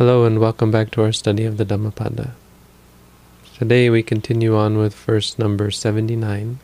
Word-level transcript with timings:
Hello 0.00 0.24
and 0.24 0.40
welcome 0.40 0.70
back 0.70 0.90
to 0.92 1.02
our 1.02 1.12
study 1.12 1.44
of 1.44 1.58
the 1.58 1.64
Dhammapada. 1.66 2.32
Today 3.58 3.90
we 3.90 4.02
continue 4.02 4.56
on 4.56 4.78
with 4.78 4.94
verse 4.94 5.38
number 5.38 5.70
79, 5.70 6.58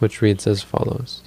which 0.00 0.20
reads 0.20 0.48
as 0.48 0.64
follows. 0.64 1.22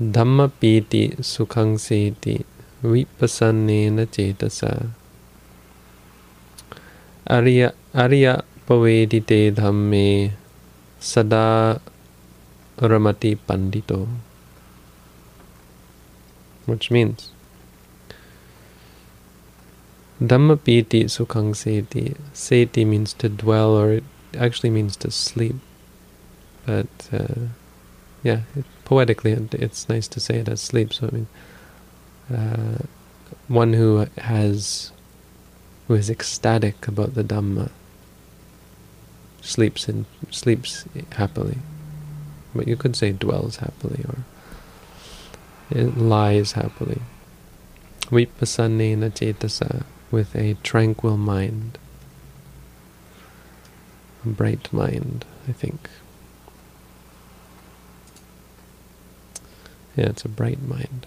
Dhamma 0.00 0.52
piti 0.58 1.10
sukhang 1.20 1.76
seti 1.78 2.46
vipasannena 2.80 4.08
cetasa 4.08 4.88
Arya, 7.28 7.74
arya 7.92 8.40
pavedite 8.64 9.52
dhamme 9.52 10.32
sada 10.98 11.78
ramati 12.78 13.36
pandito 13.36 14.08
which 16.64 16.90
means 16.90 17.32
Dhammapiti 20.20 21.04
sukhang 21.04 21.56
seti. 21.56 22.14
Seti 22.34 22.84
means 22.84 23.14
to 23.14 23.28
dwell, 23.28 23.70
or 23.70 23.92
it 23.92 24.04
actually 24.38 24.70
means 24.70 24.96
to 24.96 25.10
sleep. 25.10 25.56
But 26.66 26.88
uh, 27.10 27.48
yeah, 28.22 28.40
it, 28.54 28.66
poetically, 28.84 29.32
it's 29.52 29.88
nice 29.88 30.06
to 30.08 30.20
say 30.20 30.36
it 30.36 30.48
as 30.48 30.60
sleep. 30.60 30.92
So 30.92 31.08
I 31.08 31.10
mean, 31.10 31.26
uh, 32.30 32.78
one 33.48 33.72
who 33.72 34.06
has, 34.18 34.92
who 35.88 35.94
is 35.94 36.10
ecstatic 36.10 36.86
about 36.86 37.14
the 37.14 37.24
Dhamma, 37.24 37.70
sleeps 39.40 39.88
in 39.88 40.04
sleeps 40.30 40.84
happily. 41.12 41.58
But 42.54 42.68
you 42.68 42.76
could 42.76 42.94
say 42.94 43.12
dwells 43.12 43.56
happily, 43.56 44.04
or 44.06 44.18
it 45.70 45.96
lies 45.96 46.52
happily. 46.52 47.00
Vipasannena 48.10 49.10
cetasa 49.12 49.84
with 50.10 50.34
a 50.34 50.54
tranquil 50.62 51.16
mind, 51.16 51.78
a 54.24 54.28
bright 54.28 54.72
mind, 54.72 55.24
I 55.48 55.52
think. 55.52 55.88
Yeah, 59.96 60.06
it's 60.06 60.24
a 60.24 60.28
bright 60.28 60.62
mind. 60.62 61.06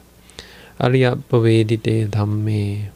Arya 0.79 1.15
Pavedite 1.15 2.09
Dhamme. 2.09 2.89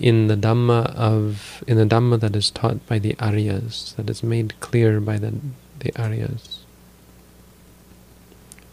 In 0.00 0.26
the 0.26 0.34
Dhamma 0.34 0.92
of 0.96 1.62
in 1.68 1.76
the 1.76 1.84
Dhamma 1.86 2.18
that 2.18 2.34
is 2.34 2.50
taught 2.50 2.84
by 2.88 2.98
the 2.98 3.14
Aryas, 3.14 3.94
that 3.94 4.10
is 4.10 4.24
made 4.24 4.58
clear 4.58 5.00
by 5.00 5.18
the 5.18 5.34
the 5.78 5.92
Aryas, 5.92 6.64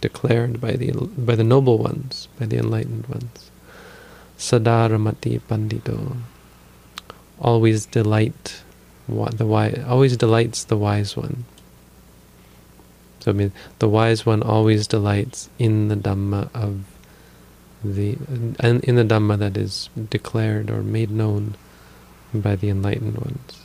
declared 0.01 0.59
by 0.59 0.71
the 0.71 0.91
by 0.91 1.35
the 1.35 1.43
noble 1.43 1.77
ones, 1.77 2.27
by 2.39 2.47
the 2.47 2.57
enlightened 2.57 3.05
ones. 3.05 3.50
Sadaramati 4.41 5.39
Pandito. 5.47 6.17
Always 7.39 7.85
delight 7.85 8.63
the 9.07 9.45
wise, 9.45 9.83
always 9.87 10.17
delights 10.17 10.63
the 10.63 10.77
wise 10.77 11.15
one. 11.15 11.45
So 13.19 13.29
I 13.31 13.33
mean, 13.35 13.51
the 13.77 13.87
wise 13.87 14.25
one 14.25 14.41
always 14.41 14.87
delights 14.87 15.49
in 15.59 15.89
the 15.89 15.95
Dhamma 15.95 16.49
of 16.55 16.85
the, 17.83 18.17
and 18.59 18.83
in 18.83 18.95
the 18.95 19.03
Dhamma 19.03 19.37
that 19.37 19.57
is 19.57 19.89
declared 20.09 20.71
or 20.71 20.81
made 20.81 21.11
known 21.11 21.53
by 22.33 22.55
the 22.55 22.69
enlightened 22.69 23.17
ones. 23.17 23.61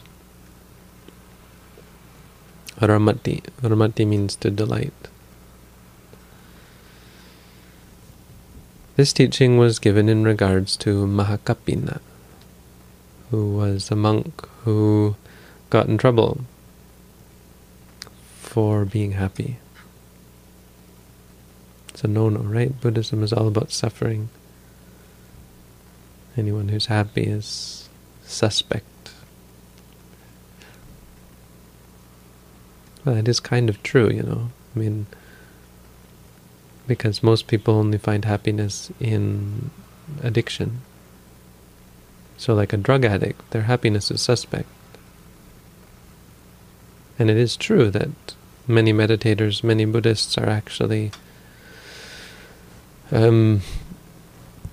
Ramati. 2.78 3.42
Ramati 3.62 4.06
means 4.06 4.36
to 4.36 4.50
delight. 4.50 4.92
This 8.96 9.12
teaching 9.12 9.58
was 9.58 9.78
given 9.78 10.08
in 10.08 10.24
regards 10.24 10.74
to 10.78 11.06
Mahakappina, 11.06 12.00
who 13.30 13.54
was 13.54 13.90
a 13.90 13.94
monk 13.94 14.48
who 14.64 15.16
got 15.68 15.86
in 15.86 15.98
trouble 15.98 16.40
for 18.40 18.86
being 18.86 19.12
happy. 19.12 19.58
It's 21.90 22.04
a 22.04 22.08
no-no, 22.08 22.40
right? 22.40 22.80
Buddhism 22.80 23.22
is 23.22 23.34
all 23.34 23.48
about 23.48 23.70
suffering. 23.70 24.30
Anyone 26.34 26.68
who's 26.68 26.86
happy 26.86 27.24
is 27.24 27.90
suspect. 28.24 29.10
Well, 33.04 33.16
it 33.16 33.28
is 33.28 33.40
kind 33.40 33.68
of 33.68 33.82
true, 33.82 34.08
you 34.08 34.22
know. 34.22 34.50
I 34.74 34.78
mean, 34.78 35.06
because 36.86 37.22
most 37.22 37.46
people 37.46 37.74
only 37.74 37.98
find 37.98 38.24
happiness 38.24 38.90
in 39.00 39.70
addiction. 40.22 40.82
So 42.36 42.54
like 42.54 42.72
a 42.72 42.76
drug 42.76 43.04
addict, 43.04 43.50
their 43.50 43.62
happiness 43.62 44.10
is 44.10 44.20
suspect. 44.20 44.68
And 47.18 47.30
it 47.30 47.36
is 47.36 47.56
true 47.56 47.90
that 47.90 48.34
many 48.68 48.92
meditators, 48.92 49.64
many 49.64 49.84
Buddhists 49.84 50.36
are 50.36 50.48
actually 50.48 51.12
um, 53.12 53.62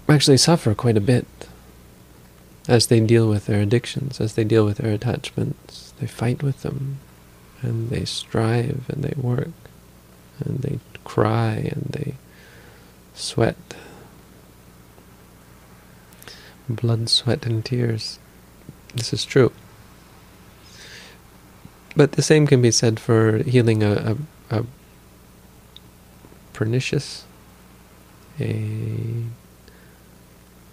actually 0.10 0.38
suffer 0.38 0.74
quite 0.74 0.98
a 0.98 1.02
bit 1.02 1.28
as 2.68 2.88
they 2.88 3.00
deal 3.00 3.30
with 3.30 3.46
their 3.46 3.62
addictions, 3.62 4.20
as 4.20 4.36
they 4.36 4.44
deal 4.44 4.66
with 4.66 4.78
their 4.78 4.94
attachments. 4.94 5.94
They 6.00 6.08
fight 6.08 6.42
with 6.42 6.62
them, 6.62 7.00
and 7.62 7.90
they 7.90 8.06
strive, 8.06 8.86
and 8.90 9.04
they 9.04 9.14
work, 9.16 9.52
and 10.40 10.60
they 10.60 10.80
cry 11.04 11.70
and 11.72 11.88
they 11.90 12.16
sweat. 13.14 13.58
Blood, 16.70 17.10
sweat, 17.10 17.46
and 17.46 17.64
tears. 17.64 18.20
This 18.96 19.14
is 19.14 19.26
true. 19.26 19.52
But 21.96 22.14
the 22.14 22.22
same 22.22 22.48
can 22.48 22.62
be 22.62 22.72
said 22.72 23.00
for 23.00 23.44
healing 23.44 23.84
a, 23.84 24.18
a, 24.50 24.60
a 24.60 24.66
pernicious, 26.54 27.26
a 28.40 29.24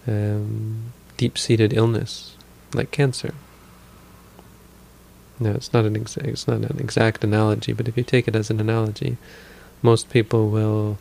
um, 0.06 0.92
deep-seated 1.16 1.72
illness 1.72 2.36
like 2.72 2.90
cancer. 2.90 3.34
No, 5.38 5.52
it's 5.52 5.72
not 5.72 5.84
an 5.84 5.94
exa- 5.94 6.24
it's 6.24 6.46
not 6.46 6.58
an 6.58 6.78
exact 6.78 7.24
analogy, 7.24 7.72
but 7.72 7.88
if 7.88 7.96
you 7.96 8.02
take 8.02 8.28
it 8.28 8.36
as 8.36 8.50
an 8.50 8.60
analogy, 8.60 9.16
most 9.82 10.10
people 10.10 10.48
will 10.48 10.98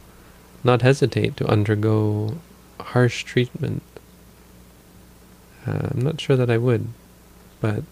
not 0.63 0.81
hesitate 0.81 1.37
to 1.37 1.47
undergo 1.47 2.37
harsh 2.79 3.23
treatment. 3.23 3.83
Uh, 5.65 5.89
I'm 5.91 6.01
not 6.01 6.19
sure 6.21 6.35
that 6.35 6.49
I 6.49 6.57
would, 6.57 6.87
but 7.61 7.83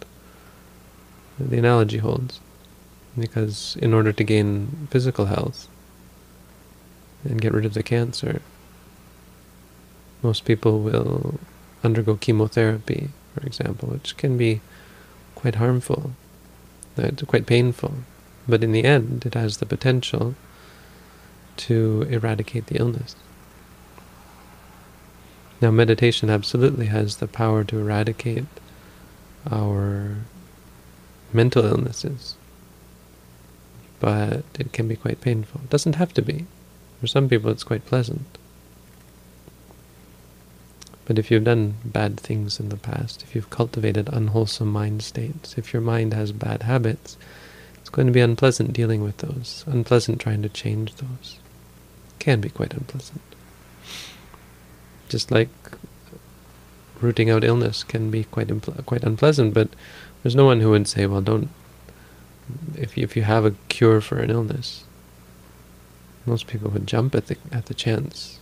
the 1.40 1.58
analogy 1.58 1.98
holds. 1.98 2.40
Because 3.18 3.78
in 3.82 3.94
order 3.94 4.14
to 4.14 4.24
gain 4.24 4.88
physical 4.92 5.26
health 5.26 5.68
and 7.24 7.42
get 7.42 7.54
rid 7.54 7.66
of 7.66 7.74
the 7.74 7.84
cancer, 7.84 8.42
most 10.22 10.46
people 10.46 10.82
will 10.82 11.40
undergo 11.84 12.16
chemotherapy, 12.16 13.10
for 13.34 13.46
example, 13.46 13.90
which 13.90 14.18
can 14.18 14.38
be 14.38 14.62
quite 15.36 15.56
harmful, 15.56 16.12
it's 16.96 17.24
quite 17.24 17.46
painful. 17.46 17.94
But 18.48 18.64
in 18.64 18.72
the 18.72 18.84
end, 18.84 19.26
it 19.26 19.34
has 19.34 19.58
the 19.58 19.66
potential 19.66 20.36
to 21.58 22.08
eradicate 22.10 22.68
the 22.68 22.78
illness. 22.78 23.16
Now, 25.60 25.72
meditation 25.72 26.30
absolutely 26.30 26.86
has 26.88 27.18
the 27.18 27.28
power 27.28 27.64
to 27.64 27.80
eradicate 27.80 28.46
our 29.50 30.18
mental 31.34 31.66
illnesses, 31.66 32.36
but 34.00 34.44
it 34.60 34.72
can 34.72 34.88
be 34.88 34.96
quite 34.96 35.20
painful. 35.20 35.62
It 35.64 35.70
doesn't 35.70 35.96
have 35.96 36.14
to 36.14 36.22
be. 36.22 36.46
For 37.02 37.08
some 37.08 37.28
people, 37.28 37.50
it's 37.50 37.64
quite 37.64 37.86
pleasant. 37.86 38.38
But 41.06 41.18
if 41.18 41.32
you've 41.32 41.44
done 41.44 41.76
bad 41.86 42.20
things 42.20 42.60
in 42.60 42.70
the 42.70 42.78
past, 42.78 43.24
if 43.24 43.34
you've 43.34 43.50
cultivated 43.50 44.10
unwholesome 44.10 44.72
mind 44.72 45.02
states, 45.02 45.58
if 45.58 45.74
your 45.74 45.82
mind 45.82 46.14
has 46.14 46.32
bad 46.32 46.64
habits, 46.64 47.18
it's 47.80 47.90
going 47.90 48.08
to 48.08 48.14
be 48.14 48.20
unpleasant 48.20 48.74
dealing 48.74 49.02
with 49.02 49.18
those, 49.18 49.64
unpleasant 49.68 50.20
trying 50.20 50.42
to 50.44 50.50
change 50.50 50.96
those 50.96 51.40
can 52.20 52.42
be 52.42 52.50
quite 52.50 52.74
unpleasant. 52.74 53.22
Just 55.10 55.32
like 55.32 55.50
rooting 57.02 57.30
out 57.30 57.44
illness 57.44 57.84
can 57.84 58.10
be 58.12 58.24
quite 58.24 58.50
quite 58.86 59.04
unpleasant, 59.04 59.54
but 59.54 59.70
there's 60.22 60.36
no 60.36 60.46
one 60.46 60.62
who 60.62 60.72
would 60.72 60.88
say, 60.88 61.06
well, 61.06 61.22
don't, 61.22 61.50
if 62.76 62.98
you, 62.98 63.04
if 63.04 63.16
you 63.16 63.24
have 63.24 63.46
a 63.46 63.56
cure 63.70 64.02
for 64.02 64.20
an 64.20 64.30
illness, 64.30 64.84
most 66.26 66.48
people 66.48 66.70
would 66.72 66.88
jump 66.88 67.16
at 67.16 67.28
the, 67.28 67.38
at 67.52 67.68
the 67.68 67.74
chance 67.74 68.40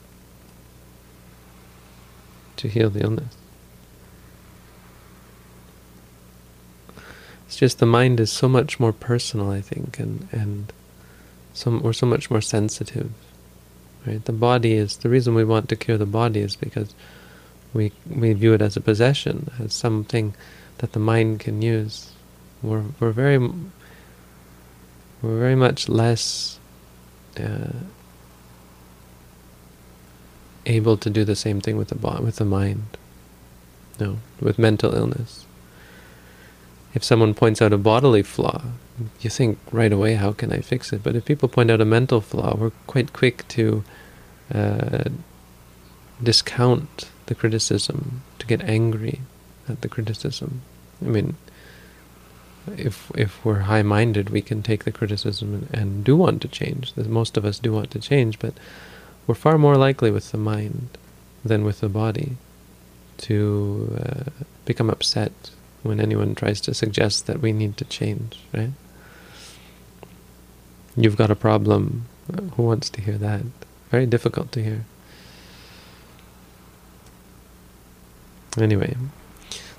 to 2.58 2.68
heal 2.68 2.90
the 2.90 3.02
illness. 3.02 3.36
It's 7.46 7.58
just 7.58 7.80
the 7.80 7.86
mind 7.86 8.20
is 8.20 8.32
so 8.32 8.50
much 8.50 8.80
more 8.80 8.94
personal, 8.94 9.52
I 9.52 9.62
think, 9.62 10.00
and, 10.00 10.28
and 10.32 10.74
so, 11.54 11.78
we're 11.78 11.94
so 11.94 12.08
much 12.08 12.32
more 12.32 12.42
sensitive 12.42 13.12
Right? 14.06 14.24
The 14.24 14.34
body 14.34 14.74
is 14.74 14.98
the 14.98 15.10
reason 15.10 15.36
we 15.36 15.44
want 15.44 15.70
to 15.70 15.76
cure 15.76 15.98
the 15.98 16.06
body 16.06 16.42
is 16.42 16.56
because 16.56 16.94
We 17.76 17.92
we 18.08 18.32
view 18.34 18.54
it 18.54 18.62
as 18.62 18.78
a 18.78 18.82
possession, 18.82 19.52
as 19.60 19.74
something 19.74 20.34
that 20.78 20.94
the 20.94 21.00
mind 21.00 21.42
can 21.44 21.62
use. 21.62 22.12
We're 22.64 22.84
we're 23.00 23.12
very 23.12 23.38
we're 25.22 25.40
very 25.40 25.56
much 25.56 25.90
less 25.90 26.58
uh, 27.38 27.84
able 30.66 30.98
to 30.98 31.10
do 31.10 31.26
the 31.26 31.36
same 31.36 31.60
thing 31.60 31.78
with 31.78 31.90
the 31.90 31.96
body, 31.96 32.24
with 32.24 32.38
the 32.38 32.46
mind. 32.46 32.98
No, 34.00 34.18
with 34.40 34.58
mental 34.58 34.96
illness. 34.96 35.46
If 36.94 37.04
someone 37.04 37.34
points 37.34 37.62
out 37.62 37.74
a 37.74 37.78
bodily 37.78 38.24
flaw, 38.24 38.62
you 39.20 39.30
think 39.30 39.58
right 39.72 39.92
away, 39.92 40.16
how 40.16 40.32
can 40.32 40.54
I 40.54 40.62
fix 40.62 40.94
it? 40.94 41.04
But 41.04 41.16
if 41.16 41.26
people 41.26 41.50
point 41.50 41.72
out 41.72 41.82
a 41.82 41.86
mental 41.86 42.22
flaw, 42.22 42.56
we're 42.56 42.72
quite 42.88 43.12
quick 43.12 43.46
to 43.50 43.84
uh, 44.54 45.06
discount 46.22 47.10
the 47.26 47.36
criticism, 47.36 48.22
to 48.40 48.46
get 48.46 48.62
angry 48.62 49.20
at 49.68 49.82
the 49.82 49.90
criticism. 49.90 50.62
I 51.04 51.10
mean, 51.10 51.36
if 52.78 53.12
if 53.16 53.44
we're 53.44 53.62
high-minded, 53.62 54.30
we 54.30 54.42
can 54.42 54.62
take 54.62 54.84
the 54.84 54.92
criticism 54.92 55.54
and, 55.54 55.68
and 55.74 56.04
do 56.04 56.16
want 56.16 56.42
to 56.42 56.48
change. 56.48 56.96
Most 56.96 57.38
of 57.38 57.46
us 57.46 57.60
do 57.60 57.72
want 57.72 57.92
to 57.92 58.00
change, 58.00 58.40
but 58.40 58.54
we're 59.28 59.36
far 59.36 59.58
more 59.58 59.76
likely 59.76 60.12
with 60.12 60.32
the 60.32 60.38
mind 60.38 60.98
than 61.44 61.64
with 61.64 61.80
the 61.80 61.90
body 61.90 62.38
to 63.18 63.98
uh, 64.00 64.44
become 64.66 64.90
upset 64.90 65.32
when 65.84 66.00
anyone 66.00 66.36
tries 66.36 66.60
to 66.62 66.74
suggest 66.74 67.28
that 67.28 67.40
we 67.40 67.52
need 67.52 67.78
to 67.78 67.86
change, 67.86 68.40
right? 68.54 68.72
You've 70.98 71.18
got 71.18 71.32
a 71.32 71.36
problem. 71.36 72.06
Who 72.56 72.64
wants 72.64 72.90
to 72.92 73.02
hear 73.02 73.18
that? 73.18 73.44
Very 73.96 74.06
difficult 74.06 74.52
to 74.52 74.62
hear. 74.62 74.84
Anyway, 78.58 78.98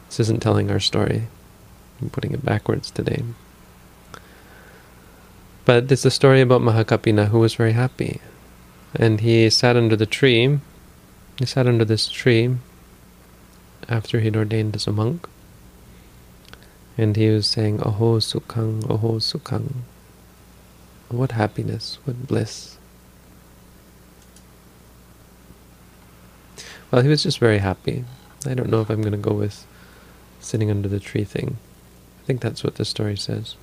this 0.07 0.19
isn't 0.21 0.41
telling 0.41 0.71
our 0.71 0.81
story. 0.81 1.29
I'm 2.01 2.09
putting 2.09 2.33
it 2.33 2.43
backwards 2.43 2.91
today. 2.91 3.23
But 5.67 5.93
it's 5.93 6.07
a 6.07 6.11
story 6.11 6.41
about 6.41 6.63
Mahakappina 6.63 7.29
who 7.29 7.41
was 7.41 7.57
very 7.57 7.73
happy. 7.73 8.23
And 8.95 9.21
he 9.21 9.51
sat 9.51 9.77
under 9.77 9.97
the 9.97 10.07
tree. 10.07 10.61
He 11.39 11.45
sat 11.45 11.67
under 11.67 11.85
this 11.85 12.09
tree 12.09 12.57
after 13.87 14.21
he'd 14.21 14.35
ordained 14.35 14.75
as 14.77 14.87
a 14.87 14.93
monk. 14.93 15.29
And 16.97 17.17
he 17.17 17.29
was 17.29 17.47
saying, 17.47 17.83
Oho 17.85 18.19
Sukhang, 18.21 18.91
Oho 18.91 19.19
Sukhang. 19.19 19.85
What 21.11 21.33
happiness, 21.33 21.99
what 22.07 22.27
bliss. 22.27 22.75
Well, 26.91 27.03
he 27.03 27.09
was 27.09 27.23
just 27.23 27.38
very 27.38 27.59
happy. 27.59 28.05
I 28.47 28.55
don't 28.55 28.71
know 28.71 28.81
if 28.81 28.91
I'm 28.91 29.03
going 29.03 29.12
to 29.12 29.19
go 29.19 29.35
with 29.35 29.67
sitting 30.41 30.71
under 30.71 30.88
the 30.88 31.00
tree 31.00 31.25
thing. 31.25 31.56
I 32.23 32.27
think 32.27 32.41
that's 32.41 32.62
what 32.62 32.77
the 32.77 32.85
story 32.85 33.17
says. 33.17 33.56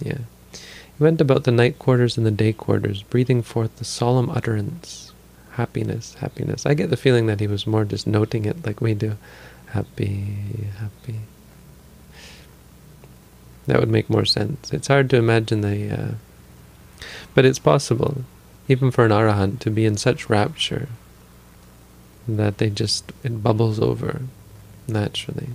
Yeah. 0.00 0.18
He 0.52 1.02
went 1.02 1.20
about 1.20 1.44
the 1.44 1.50
night 1.50 1.78
quarters 1.78 2.16
and 2.16 2.24
the 2.24 2.30
day 2.30 2.52
quarters, 2.52 3.02
breathing 3.02 3.42
forth 3.42 3.76
the 3.76 3.84
solemn 3.84 4.30
utterance, 4.30 5.12
happiness, 5.52 6.14
happiness. 6.14 6.66
I 6.66 6.74
get 6.74 6.90
the 6.90 6.96
feeling 6.96 7.26
that 7.26 7.40
he 7.40 7.48
was 7.48 7.66
more 7.66 7.84
just 7.84 8.06
noting 8.06 8.44
it 8.44 8.64
like 8.64 8.80
we 8.80 8.94
do. 8.94 9.16
Happy, 9.66 10.36
happy. 10.78 11.20
That 13.66 13.80
would 13.80 13.88
make 13.88 14.08
more 14.08 14.24
sense. 14.24 14.72
It's 14.72 14.88
hard 14.88 15.10
to 15.10 15.16
imagine 15.16 15.62
the... 15.62 15.90
Uh, 15.90 16.14
but 17.34 17.44
it's 17.44 17.58
possible, 17.58 18.24
even 18.68 18.92
for 18.92 19.04
an 19.04 19.10
arahant, 19.10 19.58
to 19.60 19.70
be 19.70 19.84
in 19.84 19.96
such 19.96 20.30
rapture 20.30 20.88
that 22.26 22.58
they 22.58 22.70
just, 22.70 23.12
it 23.22 23.42
bubbles 23.42 23.78
over 23.80 24.22
naturally. 24.88 25.48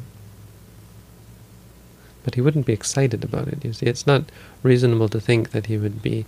But 2.24 2.36
he 2.36 2.42
wouldn't 2.42 2.66
be 2.66 2.74
excited 2.74 3.24
about 3.24 3.48
it, 3.48 3.64
you 3.64 3.74
see. 3.74 3.86
It's 3.86 4.06
not 4.06 4.26
reasonable 4.62 5.10
to 5.10 5.20
think 5.20 5.52
that 5.52 5.68
he 5.68 5.78
would 5.78 6.02
be, 6.02 6.26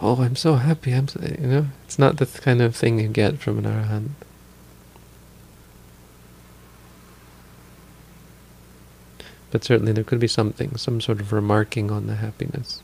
oh, 0.00 0.22
I'm 0.22 0.36
so 0.36 0.54
happy, 0.54 0.92
I'm 0.92 1.08
so, 1.08 1.20
you 1.22 1.46
know. 1.46 1.66
It's 1.84 1.98
not 1.98 2.16
the 2.16 2.26
kind 2.26 2.62
of 2.62 2.74
thing 2.74 2.98
you 2.98 3.08
get 3.08 3.38
from 3.38 3.58
an 3.58 3.64
arahant. 3.64 4.10
But 9.50 9.64
certainly 9.64 9.92
there 9.92 10.04
could 10.04 10.20
be 10.20 10.28
something, 10.28 10.76
some 10.76 11.00
sort 11.00 11.20
of 11.20 11.32
remarking 11.32 11.90
on 11.90 12.06
the 12.06 12.16
happiness. 12.16 12.82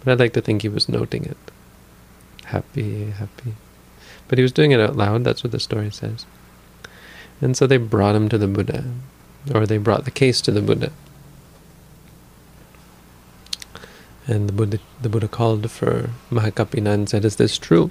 But 0.00 0.12
I'd 0.12 0.18
like 0.18 0.32
to 0.32 0.40
think 0.40 0.62
he 0.62 0.68
was 0.68 0.88
noting 0.88 1.24
it. 1.24 1.36
Happy, 2.44 3.10
happy. 3.10 3.54
But 4.32 4.38
he 4.38 4.42
was 4.42 4.52
doing 4.52 4.70
it 4.70 4.80
out 4.80 4.96
loud, 4.96 5.24
that's 5.24 5.44
what 5.44 5.50
the 5.50 5.60
story 5.60 5.90
says. 5.90 6.24
And 7.42 7.54
so 7.54 7.66
they 7.66 7.76
brought 7.76 8.14
him 8.14 8.30
to 8.30 8.38
the 8.38 8.46
Buddha, 8.46 8.82
or 9.54 9.66
they 9.66 9.76
brought 9.76 10.06
the 10.06 10.10
case 10.10 10.40
to 10.40 10.50
the 10.50 10.62
Buddha. 10.62 10.90
And 14.26 14.48
the 14.48 14.54
Buddha, 14.54 14.78
the 15.02 15.10
Buddha 15.10 15.28
called 15.28 15.70
for 15.70 16.08
Mahakappina 16.30 16.94
and 16.94 17.10
said, 17.10 17.26
is 17.26 17.36
this 17.36 17.58
true? 17.58 17.90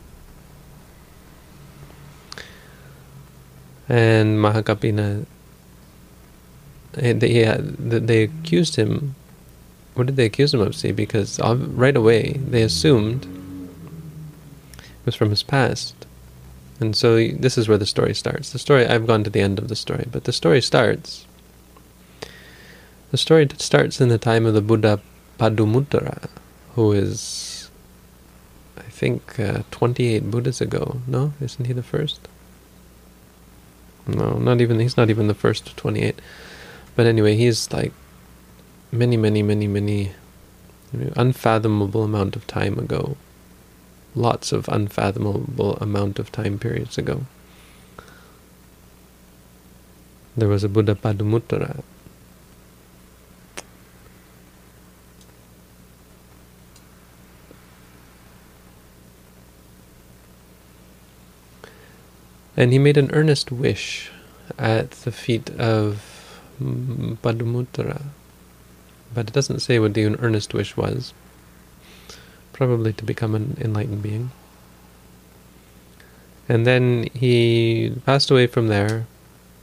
And 3.87 4.39
Mahakappina, 4.39 5.27
they, 6.93 7.45
uh, 7.45 7.57
they 7.61 8.23
accused 8.23 8.77
him, 8.77 9.13
what 9.93 10.07
did 10.07 10.15
they 10.15 10.25
accuse 10.25 10.55
him 10.55 10.61
of, 10.61 10.75
see? 10.75 10.91
Because 10.91 11.39
uh, 11.39 11.55
right 11.55 11.95
away 11.95 12.39
they 12.43 12.63
assumed 12.63 13.25
it 14.81 15.05
was 15.05 15.13
from 15.13 15.29
his 15.29 15.43
past. 15.43 16.00
And 16.81 16.95
so 16.95 17.27
this 17.27 17.59
is 17.59 17.69
where 17.69 17.77
the 17.77 17.85
story 17.85 18.15
starts. 18.15 18.49
The 18.49 18.59
story, 18.59 18.87
I've 18.87 19.05
gone 19.05 19.23
to 19.23 19.29
the 19.29 19.39
end 19.39 19.59
of 19.59 19.67
the 19.67 19.75
story, 19.75 20.07
but 20.11 20.23
the 20.23 20.33
story 20.33 20.61
starts. 20.61 21.27
The 23.11 23.17
story 23.17 23.47
starts 23.57 24.01
in 24.01 24.09
the 24.09 24.17
time 24.17 24.47
of 24.47 24.55
the 24.55 24.61
Buddha 24.61 24.99
Padumuttara, 25.37 26.27
who 26.73 26.91
is, 26.91 27.69
I 28.77 28.89
think, 28.89 29.39
uh, 29.39 29.61
28 29.69 30.31
Buddhas 30.31 30.59
ago. 30.59 31.01
No? 31.05 31.33
Isn't 31.39 31.65
he 31.65 31.73
the 31.73 31.83
first? 31.83 32.27
No, 34.07 34.39
not 34.39 34.59
even, 34.59 34.79
he's 34.79 34.97
not 34.97 35.11
even 35.11 35.27
the 35.27 35.35
first 35.35 35.77
28. 35.77 36.19
But 36.95 37.05
anyway, 37.05 37.35
he's 37.35 37.71
like 37.71 37.93
many, 38.91 39.17
many, 39.17 39.43
many, 39.43 39.67
many, 39.67 40.13
unfathomable 41.15 42.03
amount 42.03 42.35
of 42.35 42.47
time 42.47 42.79
ago 42.79 43.17
lots 44.15 44.51
of 44.51 44.67
unfathomable 44.67 45.75
amount 45.77 46.19
of 46.19 46.31
time 46.31 46.59
periods 46.59 46.97
ago. 46.97 47.25
There 50.35 50.47
was 50.47 50.63
a 50.63 50.69
Buddha 50.69 50.95
Padumuttara. 50.95 51.83
And 62.57 62.71
he 62.71 62.79
made 62.79 62.97
an 62.97 63.11
earnest 63.11 63.51
wish 63.51 64.11
at 64.59 64.91
the 64.91 65.11
feet 65.11 65.49
of 65.51 66.41
Padumuttara. 66.61 68.03
But 69.13 69.29
it 69.29 69.33
doesn't 69.33 69.59
say 69.59 69.79
what 69.79 69.93
the 69.93 70.05
earnest 70.05 70.53
wish 70.53 70.77
was 70.77 71.13
probably 72.61 72.93
to 72.93 73.03
become 73.03 73.33
an 73.33 73.57
enlightened 73.59 74.03
being. 74.03 74.29
And 76.47 76.63
then 76.63 77.07
he 77.11 77.91
passed 78.05 78.29
away 78.29 78.45
from 78.45 78.67
there, 78.67 79.07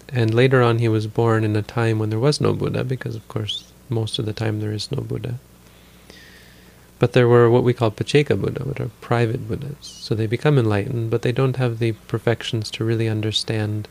and 0.08 0.34
later 0.34 0.60
on 0.62 0.80
he 0.80 0.88
was 0.88 1.06
born 1.06 1.44
in 1.44 1.54
a 1.54 1.62
time 1.62 2.00
when 2.00 2.10
there 2.10 2.18
was 2.18 2.40
no 2.40 2.52
Buddha, 2.52 2.82
because 2.82 3.14
of 3.14 3.28
course 3.28 3.70
most 3.88 4.18
of 4.18 4.26
the 4.26 4.32
time 4.32 4.58
there 4.58 4.72
is 4.72 4.90
no 4.90 5.00
Buddha. 5.00 5.38
But 6.98 7.12
there 7.12 7.28
were 7.28 7.48
what 7.48 7.62
we 7.62 7.72
call 7.72 7.92
Pacceka 7.92 8.34
Buddha, 8.34 8.64
which 8.64 8.80
are 8.80 8.90
private 9.00 9.46
Buddhas. 9.46 9.76
So 9.86 10.16
they 10.16 10.26
become 10.26 10.58
enlightened, 10.58 11.08
but 11.08 11.22
they 11.22 11.30
don't 11.30 11.54
have 11.54 11.78
the 11.78 11.92
perfections 12.08 12.68
to 12.72 12.84
really 12.84 13.06
understand 13.06 13.86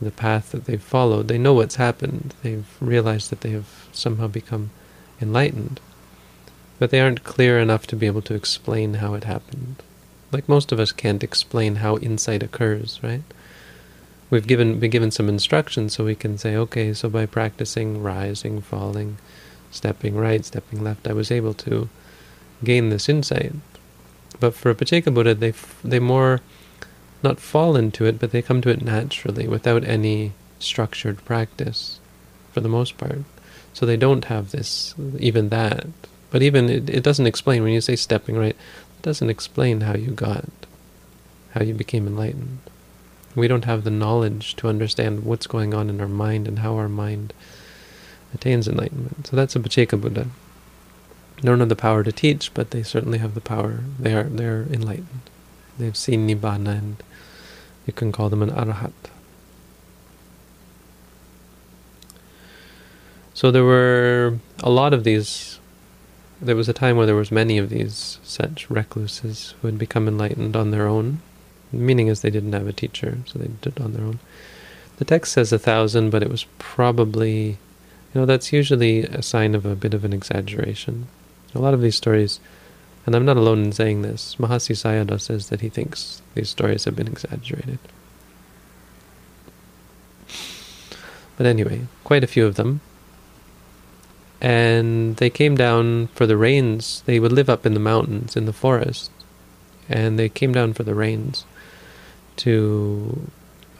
the 0.00 0.10
path 0.10 0.52
that 0.52 0.64
they've 0.64 0.82
followed. 0.82 1.28
They 1.28 1.36
know 1.36 1.52
what's 1.52 1.76
happened. 1.76 2.32
They've 2.42 2.74
realized 2.80 3.28
that 3.28 3.42
they 3.42 3.50
have 3.50 3.86
somehow 3.92 4.28
become 4.28 4.70
enlightened 5.20 5.78
but 6.80 6.88
they 6.90 6.98
aren't 6.98 7.22
clear 7.22 7.58
enough 7.58 7.86
to 7.86 7.94
be 7.94 8.06
able 8.06 8.22
to 8.22 8.34
explain 8.34 8.94
how 8.94 9.12
it 9.12 9.24
happened. 9.24 9.76
Like 10.32 10.48
most 10.48 10.72
of 10.72 10.80
us 10.80 10.92
can't 10.92 11.22
explain 11.22 11.76
how 11.76 11.98
insight 11.98 12.42
occurs, 12.42 12.98
right? 13.02 13.22
We've 14.30 14.46
given 14.46 14.80
been 14.80 14.90
given 14.90 15.10
some 15.10 15.28
instructions 15.28 15.92
so 15.92 16.04
we 16.04 16.14
can 16.14 16.38
say, 16.38 16.56
okay, 16.56 16.94
so 16.94 17.10
by 17.10 17.26
practicing 17.26 18.02
rising, 18.02 18.62
falling, 18.62 19.18
stepping 19.70 20.16
right, 20.16 20.42
stepping 20.42 20.82
left, 20.82 21.06
I 21.06 21.12
was 21.12 21.30
able 21.30 21.52
to 21.54 21.90
gain 22.64 22.88
this 22.88 23.10
insight. 23.10 23.52
But 24.38 24.54
for 24.54 24.70
a 24.70 24.74
Pacceka 24.74 25.12
Buddha, 25.12 25.34
they 25.34 25.52
they 25.84 25.98
more 25.98 26.40
not 27.22 27.40
fall 27.40 27.76
into 27.76 28.06
it, 28.06 28.18
but 28.18 28.30
they 28.32 28.40
come 28.40 28.62
to 28.62 28.70
it 28.70 28.82
naturally 28.82 29.46
without 29.46 29.84
any 29.84 30.32
structured 30.58 31.22
practice, 31.26 32.00
for 32.52 32.60
the 32.60 32.68
most 32.70 32.96
part. 32.96 33.24
So 33.74 33.84
they 33.84 33.98
don't 33.98 34.24
have 34.26 34.50
this, 34.50 34.94
even 35.18 35.50
that, 35.50 35.86
but 36.30 36.42
even 36.42 36.68
it, 36.68 36.88
it 36.90 37.02
doesn't 37.02 37.26
explain, 37.26 37.62
when 37.62 37.72
you 37.72 37.80
say 37.80 37.96
stepping 37.96 38.36
right, 38.36 38.56
it 38.56 39.02
doesn't 39.02 39.30
explain 39.30 39.82
how 39.82 39.94
you 39.94 40.10
got, 40.10 40.48
how 41.52 41.62
you 41.62 41.74
became 41.74 42.06
enlightened. 42.06 42.58
We 43.34 43.48
don't 43.48 43.64
have 43.64 43.84
the 43.84 43.90
knowledge 43.90 44.56
to 44.56 44.68
understand 44.68 45.24
what's 45.24 45.46
going 45.46 45.72
on 45.72 45.88
in 45.88 46.00
our 46.00 46.08
mind 46.08 46.48
and 46.48 46.60
how 46.60 46.76
our 46.76 46.88
mind 46.88 47.32
attains 48.34 48.68
enlightenment. 48.68 49.26
So 49.26 49.36
that's 49.36 49.56
a 49.56 49.60
Pacceka 49.60 50.00
Buddha. 50.00 50.26
They 51.36 51.48
don't 51.48 51.60
have 51.60 51.68
the 51.68 51.76
power 51.76 52.02
to 52.02 52.12
teach, 52.12 52.52
but 52.52 52.70
they 52.70 52.82
certainly 52.82 53.18
have 53.18 53.34
the 53.34 53.40
power. 53.40 53.80
They 53.98 54.14
are 54.14 54.24
they're 54.24 54.66
enlightened. 54.70 55.30
They've 55.78 55.96
seen 55.96 56.28
Nibbana 56.28 56.78
and 56.78 57.02
you 57.86 57.92
can 57.92 58.12
call 58.12 58.28
them 58.28 58.42
an 58.42 58.50
Arahat. 58.50 58.92
So 63.32 63.50
there 63.50 63.64
were 63.64 64.38
a 64.62 64.68
lot 64.68 64.92
of 64.92 65.04
these. 65.04 65.59
There 66.42 66.56
was 66.56 66.70
a 66.70 66.72
time 66.72 66.96
where 66.96 67.04
there 67.04 67.14
was 67.14 67.30
many 67.30 67.58
of 67.58 67.68
these 67.68 68.18
such 68.22 68.70
recluses 68.70 69.54
who 69.60 69.68
had 69.68 69.78
become 69.78 70.08
enlightened 70.08 70.56
on 70.56 70.70
their 70.70 70.86
own. 70.86 71.20
meaning 71.70 72.08
is 72.08 72.20
they 72.20 72.30
didn't 72.30 72.54
have 72.54 72.66
a 72.66 72.72
teacher, 72.72 73.18
so 73.26 73.38
they 73.38 73.48
did 73.60 73.76
it 73.76 73.80
on 73.80 73.92
their 73.92 74.04
own. 74.04 74.18
The 74.96 75.04
text 75.04 75.32
says 75.32 75.52
a 75.52 75.58
thousand, 75.58 76.10
but 76.10 76.22
it 76.22 76.30
was 76.30 76.46
probably, 76.58 77.58
you 78.12 78.14
know, 78.14 78.26
that's 78.26 78.52
usually 78.52 79.02
a 79.02 79.22
sign 79.22 79.54
of 79.54 79.66
a 79.66 79.76
bit 79.76 79.94
of 79.94 80.04
an 80.04 80.12
exaggeration. 80.14 81.08
A 81.54 81.58
lot 81.58 81.74
of 81.74 81.82
these 81.82 81.96
stories, 81.96 82.40
and 83.04 83.14
I'm 83.14 83.26
not 83.26 83.36
alone 83.36 83.62
in 83.62 83.72
saying 83.72 84.02
this, 84.02 84.36
Mahasi 84.38 84.74
Sayadaw 84.74 85.20
says 85.20 85.50
that 85.50 85.60
he 85.60 85.68
thinks 85.68 86.22
these 86.34 86.48
stories 86.48 86.84
have 86.84 86.96
been 86.96 87.06
exaggerated. 87.06 87.78
But 91.36 91.46
anyway, 91.46 91.86
quite 92.02 92.24
a 92.24 92.26
few 92.26 92.46
of 92.46 92.56
them 92.56 92.80
and 94.40 95.16
they 95.16 95.30
came 95.30 95.56
down 95.56 96.08
for 96.08 96.26
the 96.26 96.36
rains. 96.36 97.02
They 97.06 97.20
would 97.20 97.32
live 97.32 97.50
up 97.50 97.66
in 97.66 97.74
the 97.74 97.80
mountains, 97.80 98.36
in 98.36 98.46
the 98.46 98.52
forest, 98.52 99.10
and 99.88 100.18
they 100.18 100.28
came 100.28 100.52
down 100.52 100.72
for 100.72 100.82
the 100.82 100.94
rains 100.94 101.44
to 102.36 103.30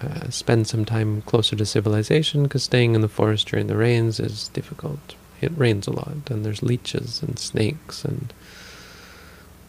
uh, 0.02 0.28
spend 0.30 0.66
some 0.66 0.84
time 0.84 1.22
closer 1.22 1.56
to 1.56 1.64
civilization 1.64 2.42
because 2.42 2.62
staying 2.62 2.94
in 2.94 3.00
the 3.00 3.08
forest 3.08 3.48
during 3.48 3.66
the 3.66 3.76
rains 3.76 4.20
is 4.20 4.48
difficult. 4.48 5.14
It 5.40 5.52
rains 5.56 5.86
a 5.86 5.92
lot, 5.92 6.30
and 6.30 6.44
there's 6.44 6.62
leeches 6.62 7.22
and 7.22 7.38
snakes 7.38 8.04
and, 8.04 8.32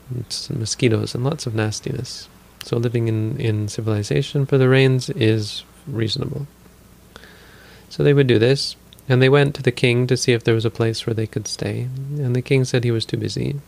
and 0.10 0.60
mosquitoes 0.60 1.15
and 1.15 1.24
lots 1.24 1.45
of 1.45 1.55
nastiness. 1.55 2.27
So 2.63 2.77
living 2.77 3.07
in, 3.07 3.38
in 3.39 3.67
civilization 3.69 4.45
for 4.45 4.57
the 4.57 4.69
rains 4.69 5.10
is 5.12 5.63
reasonable. 5.88 6.48
So 7.89 8.03
they 8.03 8.13
would 8.13 8.27
do 8.27 8.39
this, 8.39 8.75
and 9.12 9.22
they 9.22 9.27
went 9.27 9.53
to 9.56 9.62
the 9.62 9.74
king 9.74 10.08
to 10.08 10.15
see 10.15 10.32
if 10.32 10.46
there 10.46 10.56
was 10.56 10.63
a 10.63 10.70
place 10.70 11.06
where 11.06 11.13
they 11.13 11.27
could 11.27 11.46
stay. 11.46 11.89
And 12.15 12.34
the 12.34 12.41
king 12.41 12.63
said 12.63 12.86
he 12.86 12.91
was 12.91 13.06
too 13.06 13.18
busy 13.18 13.60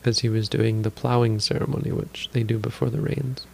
because 0.00 0.20
he 0.20 0.30
was 0.30 0.48
doing 0.48 0.80
the 0.80 0.90
plowing 0.90 1.40
ceremony, 1.40 1.92
which 1.92 2.30
they 2.32 2.42
do 2.42 2.58
before 2.58 2.88
the 2.88 3.02
rains. 3.02 3.46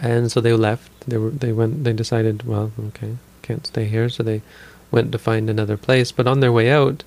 And 0.00 0.30
so 0.30 0.40
they 0.40 0.52
left. 0.52 0.92
They 1.08 1.18
were. 1.18 1.30
They 1.30 1.52
went. 1.52 1.82
They 1.82 1.92
decided. 1.92 2.44
Well, 2.44 2.70
okay, 2.88 3.16
can't 3.42 3.66
stay 3.66 3.86
here. 3.86 4.08
So 4.08 4.22
they 4.22 4.42
went 4.92 5.10
to 5.10 5.18
find 5.18 5.50
another 5.50 5.76
place. 5.76 6.12
But 6.12 6.28
on 6.28 6.38
their 6.38 6.52
way 6.52 6.70
out, 6.70 7.02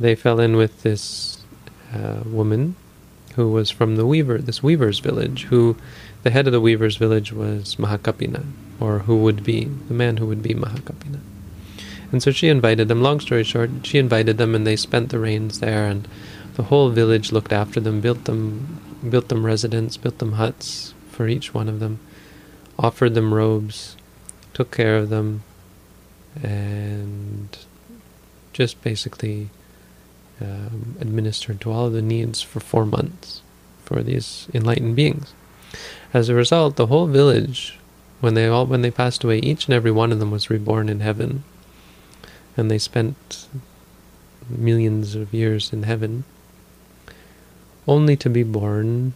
they 0.00 0.16
fell 0.16 0.40
in 0.40 0.56
with 0.56 0.82
this 0.82 1.38
uh, 1.94 2.24
woman 2.26 2.74
who 3.36 3.50
was 3.50 3.70
from 3.70 3.96
the 3.96 4.06
weaver, 4.06 4.38
this 4.38 4.62
weaver's 4.62 5.00
village, 5.00 5.44
who 5.44 5.76
the 6.22 6.30
head 6.30 6.46
of 6.46 6.52
the 6.52 6.60
weaver's 6.60 6.96
village 6.96 7.32
was 7.32 7.76
Mahakappina, 7.76 8.44
or 8.80 9.00
who 9.00 9.16
would 9.18 9.44
be 9.44 9.64
the 9.64 9.94
man 9.94 10.16
who 10.18 10.26
would 10.26 10.42
be 10.42 10.54
Mahakappina. 10.54 11.20
And 12.12 12.22
so 12.22 12.30
she 12.30 12.48
invited 12.48 12.88
them. 12.88 13.02
Long 13.02 13.18
story 13.18 13.42
short, 13.42 13.70
she 13.82 13.98
invited 13.98 14.38
them, 14.38 14.54
and 14.54 14.66
they 14.66 14.76
spent 14.76 15.08
the 15.08 15.18
rains 15.18 15.58
there. 15.58 15.86
And 15.86 16.06
the 16.54 16.64
whole 16.64 16.90
village 16.90 17.32
looked 17.32 17.52
after 17.52 17.80
them, 17.80 18.00
built 18.00 18.24
them, 18.24 18.80
built 19.08 19.28
them 19.28 19.44
residence, 19.44 19.96
built 19.96 20.18
them 20.18 20.34
huts 20.34 20.94
for 21.10 21.26
each 21.26 21.52
one 21.52 21.68
of 21.68 21.80
them, 21.80 21.98
offered 22.78 23.14
them 23.14 23.34
robes, 23.34 23.96
took 24.52 24.70
care 24.70 24.96
of 24.96 25.08
them, 25.08 25.42
and 26.40 27.58
just 28.52 28.80
basically 28.82 29.50
um, 30.44 30.96
administered 31.00 31.60
to 31.62 31.70
all 31.70 31.86
of 31.86 31.92
the 31.92 32.02
needs 32.02 32.42
for 32.42 32.60
four 32.60 32.84
months 32.84 33.42
for 33.84 34.02
these 34.02 34.48
enlightened 34.54 34.96
beings. 34.96 35.34
As 36.12 36.28
a 36.28 36.34
result, 36.34 36.76
the 36.76 36.86
whole 36.86 37.06
village, 37.06 37.78
when 38.20 38.34
they 38.34 38.46
all 38.46 38.66
when 38.66 38.82
they 38.82 38.90
passed 38.90 39.24
away, 39.24 39.38
each 39.38 39.66
and 39.66 39.74
every 39.74 39.90
one 39.90 40.12
of 40.12 40.20
them 40.20 40.30
was 40.30 40.50
reborn 40.50 40.88
in 40.88 41.00
heaven, 41.00 41.44
and 42.56 42.70
they 42.70 42.78
spent 42.78 43.48
millions 44.48 45.14
of 45.14 45.34
years 45.34 45.72
in 45.72 45.82
heaven, 45.82 46.24
only 47.86 48.16
to 48.16 48.30
be 48.30 48.42
born 48.42 49.14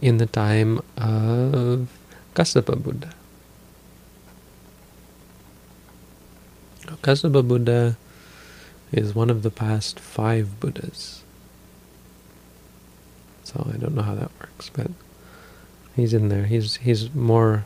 in 0.00 0.18
the 0.18 0.26
time 0.26 0.80
of 0.96 1.88
Kassapa 2.34 2.82
Buddha. 2.82 3.14
Kassapa 7.02 7.46
Buddha 7.46 7.96
is 8.92 9.14
one 9.14 9.30
of 9.30 9.42
the 9.42 9.50
past 9.50 9.98
five 9.98 10.60
Buddhas. 10.60 11.22
So 13.44 13.70
I 13.72 13.76
don't 13.78 13.94
know 13.94 14.02
how 14.02 14.14
that 14.14 14.30
works, 14.40 14.70
but 14.70 14.90
he's 15.96 16.14
in 16.14 16.28
there. 16.28 16.46
He's 16.46 16.76
he's 16.76 17.12
more 17.14 17.64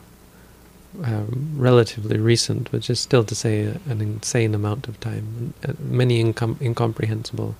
um, 1.03 1.53
relatively 1.55 2.17
recent, 2.17 2.71
which 2.71 2.89
is 2.89 2.99
still 2.99 3.23
to 3.25 3.35
say 3.35 3.77
an 3.87 4.01
insane 4.01 4.55
amount 4.55 4.87
of 4.87 4.99
time, 4.99 5.53
uh, 5.67 5.73
many 5.79 6.23
incom- 6.23 6.59
incomprehensible. 6.61 7.55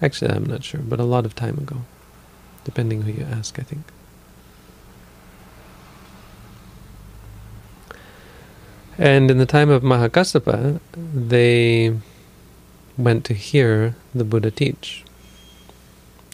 Actually, 0.00 0.32
I'm 0.32 0.46
not 0.46 0.64
sure, 0.64 0.80
but 0.80 0.98
a 0.98 1.04
lot 1.04 1.26
of 1.26 1.34
time 1.34 1.58
ago, 1.58 1.82
depending 2.64 3.02
who 3.02 3.12
you 3.12 3.24
ask, 3.24 3.58
I 3.58 3.62
think. 3.62 3.84
And 8.98 9.30
in 9.30 9.38
the 9.38 9.46
time 9.46 9.70
of 9.70 9.82
Mahakassapa, 9.82 10.80
they 11.14 11.96
went 12.96 13.24
to 13.26 13.34
hear 13.34 13.94
the 14.14 14.24
Buddha 14.24 14.50
teach. 14.50 15.04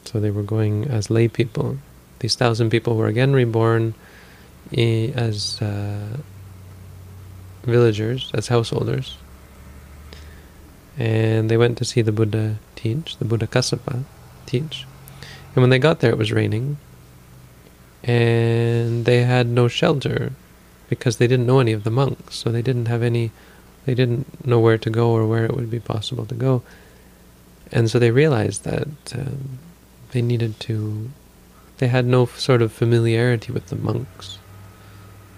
So 0.04 0.20
they 0.20 0.30
were 0.30 0.42
going 0.42 0.86
as 0.86 1.10
lay 1.10 1.28
people. 1.28 1.78
These 2.20 2.34
thousand 2.34 2.70
people 2.70 2.96
were 2.96 3.06
again 3.06 3.32
reborn 3.32 3.94
as 4.72 5.60
uh, 5.62 6.16
villagers, 7.62 8.30
as 8.34 8.48
householders. 8.48 9.16
And 10.96 11.48
they 11.48 11.56
went 11.56 11.78
to 11.78 11.84
see 11.84 12.02
the 12.02 12.12
Buddha 12.12 12.56
teach, 12.74 13.16
the 13.18 13.24
Buddha 13.24 13.46
Kassapa 13.46 14.02
teach. 14.46 14.86
And 15.54 15.62
when 15.62 15.70
they 15.70 15.78
got 15.78 16.00
there, 16.00 16.10
it 16.10 16.18
was 16.18 16.32
raining. 16.32 16.78
And 18.02 19.04
they 19.04 19.22
had 19.22 19.46
no 19.46 19.68
shelter 19.68 20.32
because 20.88 21.18
they 21.18 21.26
didn't 21.26 21.46
know 21.46 21.60
any 21.60 21.72
of 21.72 21.84
the 21.84 21.90
monks. 21.90 22.36
So 22.36 22.50
they 22.50 22.62
didn't 22.62 22.86
have 22.86 23.02
any 23.02 23.30
they 23.88 23.94
didn't 23.94 24.46
know 24.46 24.60
where 24.60 24.76
to 24.76 24.90
go 24.90 25.12
or 25.12 25.26
where 25.26 25.46
it 25.46 25.56
would 25.56 25.70
be 25.70 25.80
possible 25.80 26.26
to 26.26 26.34
go. 26.34 26.62
And 27.72 27.90
so 27.90 27.98
they 27.98 28.10
realized 28.10 28.64
that 28.64 28.88
um, 29.14 29.58
they 30.10 30.20
needed 30.20 30.60
to, 30.60 31.08
they 31.78 31.88
had 31.88 32.04
no 32.04 32.26
sort 32.26 32.60
of 32.60 32.70
familiarity 32.70 33.50
with 33.50 33.68
the 33.68 33.76
monks. 33.76 34.38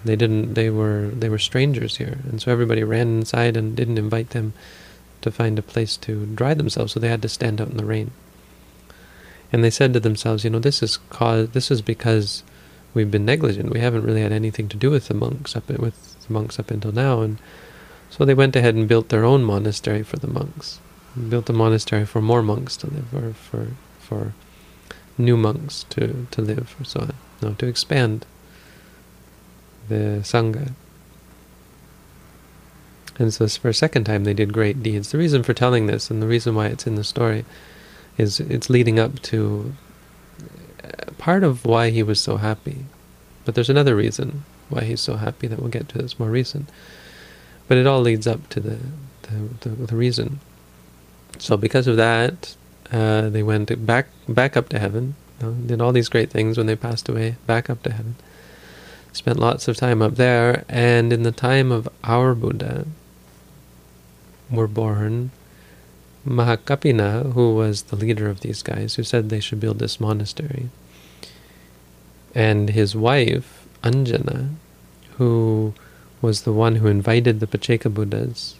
They 0.03 0.17
didn't, 0.17 0.55
they 0.55 0.69
were, 0.69 1.11
they 1.13 1.29
were 1.29 1.39
strangers 1.39 1.95
here. 1.95 2.19
And 2.27 2.41
so 2.41 2.51
everybody 2.51 2.83
ran 2.83 3.19
inside 3.19 3.55
and 3.55 3.73
didn't 3.73 3.97
invite 3.97 4.31
them 4.31 4.51
to 5.21 5.31
find 5.31 5.57
a 5.57 5.61
place 5.61 5.95
to 5.97 6.25
dry 6.25 6.53
themselves, 6.53 6.91
so 6.91 6.99
they 6.99 7.07
had 7.07 7.21
to 7.21 7.29
stand 7.29 7.61
out 7.61 7.69
in 7.69 7.77
the 7.77 7.85
rain. 7.85 8.11
And 9.53 9.63
they 9.63 9.69
said 9.69 9.93
to 9.93 10.01
themselves, 10.01 10.43
you 10.43 10.49
know, 10.49 10.59
this 10.59 10.83
is 10.83 10.97
cause, 11.09 11.51
this 11.51 11.71
is 11.71 11.81
because 11.81 12.43
we've 12.93 13.11
been 13.11 13.23
negligent. 13.23 13.71
We 13.71 13.79
haven't 13.79 14.03
really 14.03 14.23
had 14.23 14.33
anything 14.33 14.67
to 14.67 14.77
do 14.77 14.91
with 14.91 15.07
the 15.07 15.13
monks 15.13 15.55
up 15.55 15.69
with 15.69 16.17
the 16.27 16.33
monks 16.33 16.59
up 16.59 16.69
until 16.69 16.91
now, 16.91 17.21
and 17.21 17.37
so 18.11 18.25
they 18.25 18.33
went 18.33 18.55
ahead 18.55 18.75
and 18.75 18.87
built 18.87 19.09
their 19.09 19.23
own 19.23 19.43
monastery 19.43 20.03
for 20.03 20.17
the 20.17 20.27
monks. 20.27 20.79
Built 21.29 21.49
a 21.49 21.53
monastery 21.53 22.05
for 22.05 22.21
more 22.21 22.43
monks 22.43 22.77
to 22.77 22.87
live, 22.87 23.13
or 23.15 23.33
for 23.33 23.67
for 23.99 24.33
new 25.17 25.37
monks 25.37 25.85
to, 25.89 26.27
to 26.31 26.41
live, 26.41 26.75
or 26.79 26.83
so 26.83 26.99
on. 26.99 27.13
No, 27.41 27.53
to 27.53 27.67
expand 27.67 28.25
the 29.87 30.19
sangha. 30.23 30.73
And 33.17 33.33
so 33.33 33.47
for 33.47 33.69
a 33.69 33.73
second 33.73 34.05
time 34.05 34.25
they 34.25 34.33
did 34.33 34.53
great 34.53 34.83
deeds. 34.83 35.11
The 35.11 35.17
reason 35.17 35.43
for 35.43 35.53
telling 35.53 35.87
this, 35.87 36.09
and 36.11 36.21
the 36.21 36.27
reason 36.27 36.55
why 36.55 36.67
it's 36.67 36.87
in 36.87 36.95
the 36.95 37.03
story, 37.03 37.45
is 38.17 38.39
it's 38.39 38.69
leading 38.69 38.99
up 38.99 39.21
to 39.23 39.73
uh, 40.83 41.11
part 41.17 41.43
of 41.43 41.65
why 41.65 41.91
he 41.91 42.03
was 42.03 42.19
so 42.19 42.37
happy. 42.37 42.85
But 43.45 43.55
there's 43.55 43.69
another 43.69 43.95
reason 43.95 44.43
why 44.69 44.81
he's 44.83 45.01
so 45.01 45.15
happy 45.15 45.47
that 45.47 45.59
we'll 45.59 45.69
get 45.69 45.87
to 45.89 45.97
that's 45.97 46.19
more 46.19 46.29
recent. 46.29 46.69
But 47.71 47.77
it 47.77 47.87
all 47.87 48.01
leads 48.01 48.27
up 48.27 48.49
to 48.49 48.59
the, 48.59 48.79
the, 49.21 49.47
the, 49.61 49.69
the 49.69 49.95
reason. 49.95 50.41
So 51.39 51.55
because 51.55 51.87
of 51.87 51.95
that, 51.95 52.57
uh, 52.91 53.29
they 53.29 53.43
went 53.43 53.85
back 53.85 54.07
back 54.27 54.57
up 54.57 54.67
to 54.71 54.77
heaven. 54.77 55.15
You 55.39 55.47
know, 55.47 55.53
did 55.53 55.81
all 55.81 55.93
these 55.93 56.09
great 56.09 56.29
things 56.29 56.57
when 56.57 56.67
they 56.67 56.75
passed 56.75 57.07
away. 57.07 57.37
Back 57.47 57.69
up 57.69 57.81
to 57.83 57.93
heaven. 57.93 58.15
Spent 59.13 59.39
lots 59.39 59.69
of 59.69 59.77
time 59.77 60.01
up 60.01 60.15
there, 60.15 60.65
and 60.67 61.13
in 61.13 61.23
the 61.23 61.31
time 61.31 61.71
of 61.71 61.87
our 62.03 62.35
Buddha, 62.35 62.87
were 64.49 64.67
born 64.67 65.31
Mahakappina, 66.27 67.31
who 67.31 67.55
was 67.55 67.83
the 67.83 67.95
leader 67.95 68.27
of 68.27 68.41
these 68.41 68.61
guys, 68.61 68.95
who 68.95 69.03
said 69.03 69.29
they 69.29 69.39
should 69.39 69.61
build 69.61 69.79
this 69.79 69.97
monastery, 69.97 70.67
and 72.35 72.71
his 72.71 72.97
wife, 72.97 73.65
Anjana, 73.81 74.55
who 75.11 75.73
was 76.21 76.41
the 76.41 76.53
one 76.53 76.77
who 76.77 76.87
invited 76.87 77.39
the 77.39 77.47
Pacceka 77.47 77.93
Buddhas 77.93 78.55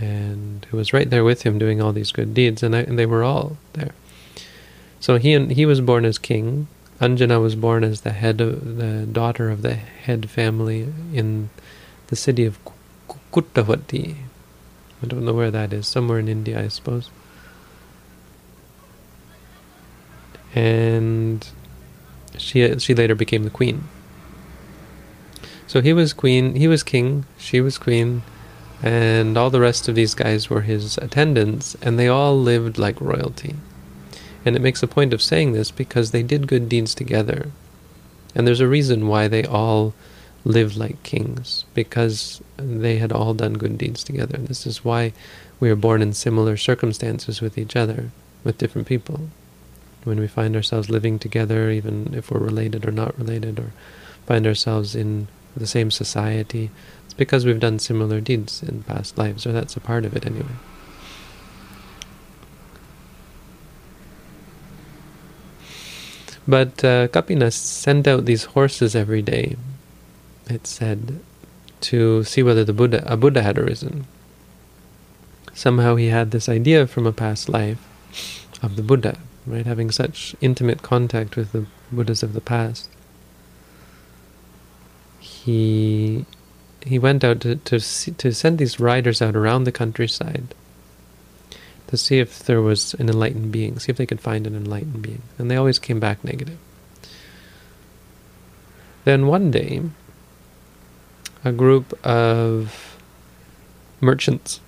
and 0.00 0.66
who 0.70 0.76
was 0.76 0.92
right 0.92 1.08
there 1.08 1.24
with 1.24 1.42
him 1.42 1.58
doing 1.58 1.80
all 1.80 1.92
these 1.92 2.12
good 2.12 2.34
deeds, 2.34 2.62
and, 2.62 2.74
I, 2.74 2.80
and 2.80 2.98
they 2.98 3.06
were 3.06 3.22
all 3.22 3.56
there. 3.74 3.92
So 5.00 5.18
he 5.18 5.46
he 5.46 5.66
was 5.66 5.80
born 5.80 6.04
as 6.04 6.18
king. 6.18 6.68
Anjana 7.00 7.42
was 7.42 7.56
born 7.56 7.82
as 7.82 8.02
the 8.02 8.12
head 8.12 8.40
of 8.40 8.76
the 8.76 9.06
daughter 9.06 9.50
of 9.50 9.62
the 9.62 9.74
head 9.74 10.30
family 10.30 10.92
in 11.12 11.50
the 12.06 12.16
city 12.16 12.44
of 12.44 12.58
Kuttavati. 13.32 14.14
I 15.02 15.06
don't 15.06 15.24
know 15.24 15.32
where 15.32 15.50
that 15.50 15.72
is. 15.72 15.88
Somewhere 15.88 16.20
in 16.20 16.28
India, 16.28 16.62
I 16.62 16.68
suppose. 16.68 17.10
And 20.54 21.46
she 22.38 22.78
she 22.78 22.94
later 22.94 23.16
became 23.16 23.42
the 23.42 23.50
queen. 23.50 23.88
So 25.72 25.80
he 25.80 25.94
was 25.94 26.12
queen, 26.12 26.54
he 26.56 26.68
was 26.68 26.82
king, 26.82 27.24
she 27.38 27.62
was 27.62 27.78
queen, 27.78 28.24
and 28.82 29.38
all 29.38 29.48
the 29.48 29.58
rest 29.58 29.88
of 29.88 29.94
these 29.94 30.12
guys 30.12 30.50
were 30.50 30.60
his 30.60 30.98
attendants, 30.98 31.76
and 31.80 31.98
they 31.98 32.08
all 32.08 32.38
lived 32.38 32.76
like 32.76 33.00
royalty. 33.00 33.54
And 34.44 34.54
it 34.54 34.60
makes 34.60 34.82
a 34.82 34.86
point 34.86 35.14
of 35.14 35.22
saying 35.22 35.52
this 35.52 35.70
because 35.70 36.10
they 36.10 36.22
did 36.22 36.46
good 36.46 36.68
deeds 36.68 36.94
together. 36.94 37.52
And 38.34 38.46
there's 38.46 38.60
a 38.60 38.68
reason 38.68 39.08
why 39.08 39.28
they 39.28 39.44
all 39.44 39.94
lived 40.44 40.76
like 40.76 41.02
kings, 41.04 41.64
because 41.72 42.42
they 42.58 42.98
had 42.98 43.10
all 43.10 43.32
done 43.32 43.54
good 43.54 43.78
deeds 43.78 44.04
together. 44.04 44.36
This 44.36 44.66
is 44.66 44.84
why 44.84 45.14
we 45.58 45.70
are 45.70 45.74
born 45.74 46.02
in 46.02 46.12
similar 46.12 46.58
circumstances 46.58 47.40
with 47.40 47.56
each 47.56 47.76
other, 47.76 48.10
with 48.44 48.58
different 48.58 48.86
people. 48.86 49.30
When 50.04 50.20
we 50.20 50.28
find 50.28 50.54
ourselves 50.54 50.90
living 50.90 51.18
together, 51.18 51.70
even 51.70 52.12
if 52.12 52.30
we're 52.30 52.40
related 52.40 52.86
or 52.86 52.92
not 52.92 53.18
related, 53.18 53.58
or 53.58 53.72
find 54.26 54.46
ourselves 54.46 54.94
in 54.94 55.28
the 55.56 55.66
same 55.66 55.90
society, 55.90 56.70
it's 57.04 57.14
because 57.14 57.44
we've 57.44 57.60
done 57.60 57.78
similar 57.78 58.20
deeds 58.20 58.62
in 58.62 58.82
past 58.84 59.18
lives, 59.18 59.46
or 59.46 59.52
that's 59.52 59.76
a 59.76 59.80
part 59.80 60.04
of 60.04 60.16
it 60.16 60.24
anyway. 60.24 60.56
But 66.46 66.84
uh, 66.84 67.08
Kappina 67.08 67.50
sent 67.50 68.08
out 68.08 68.24
these 68.24 68.44
horses 68.44 68.96
every 68.96 69.22
day, 69.22 69.56
it 70.48 70.66
said, 70.66 71.20
to 71.82 72.24
see 72.24 72.42
whether 72.42 72.64
the 72.64 72.72
Buddha, 72.72 73.04
a 73.06 73.16
Buddha 73.16 73.42
had 73.42 73.58
arisen. 73.58 74.06
Somehow 75.54 75.96
he 75.96 76.06
had 76.06 76.30
this 76.30 76.48
idea 76.48 76.86
from 76.86 77.06
a 77.06 77.12
past 77.12 77.48
life 77.48 77.78
of 78.62 78.76
the 78.76 78.82
Buddha, 78.82 79.18
right? 79.46 79.66
Having 79.66 79.90
such 79.90 80.34
intimate 80.40 80.82
contact 80.82 81.36
with 81.36 81.52
the 81.52 81.66
Buddhas 81.92 82.22
of 82.22 82.32
the 82.32 82.40
past. 82.40 82.88
He 85.44 86.24
he 86.84 86.98
went 86.98 87.24
out 87.24 87.40
to 87.40 87.56
to, 87.56 87.80
see, 87.80 88.12
to 88.12 88.32
send 88.32 88.58
these 88.58 88.78
riders 88.78 89.20
out 89.20 89.36
around 89.36 89.64
the 89.64 89.72
countryside 89.72 90.54
to 91.88 91.96
see 91.96 92.18
if 92.18 92.42
there 92.44 92.62
was 92.62 92.94
an 92.94 93.08
enlightened 93.08 93.52
being, 93.52 93.78
see 93.78 93.90
if 93.90 93.98
they 93.98 94.06
could 94.06 94.20
find 94.20 94.46
an 94.46 94.54
enlightened 94.54 95.02
being, 95.02 95.22
and 95.38 95.50
they 95.50 95.56
always 95.56 95.78
came 95.78 96.00
back 96.00 96.24
negative. 96.24 96.58
Then 99.04 99.26
one 99.26 99.50
day, 99.50 99.82
a 101.44 101.52
group 101.52 101.92
of 102.06 102.96
merchants 104.00 104.60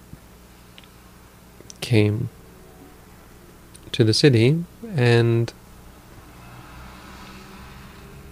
came 1.80 2.28
to 3.92 4.02
the 4.02 4.14
city 4.14 4.64
and 4.96 5.52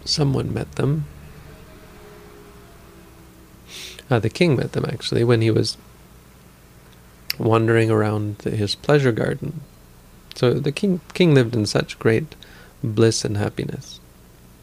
someone 0.04 0.52
met 0.52 0.72
them 0.72 1.04
uh, 4.12 4.18
the 4.18 4.28
king 4.28 4.56
met 4.56 4.72
them 4.72 4.84
actually 4.86 5.24
when 5.24 5.40
he 5.40 5.50
was 5.50 5.78
wandering 7.38 7.90
around 7.90 8.42
his 8.42 8.74
pleasure 8.74 9.12
garden. 9.12 9.62
So 10.34 10.52
the 10.52 10.72
king 10.72 11.00
king 11.14 11.34
lived 11.34 11.54
in 11.54 11.64
such 11.64 11.98
great 11.98 12.34
bliss 12.84 13.24
and 13.24 13.38
happiness. 13.38 14.00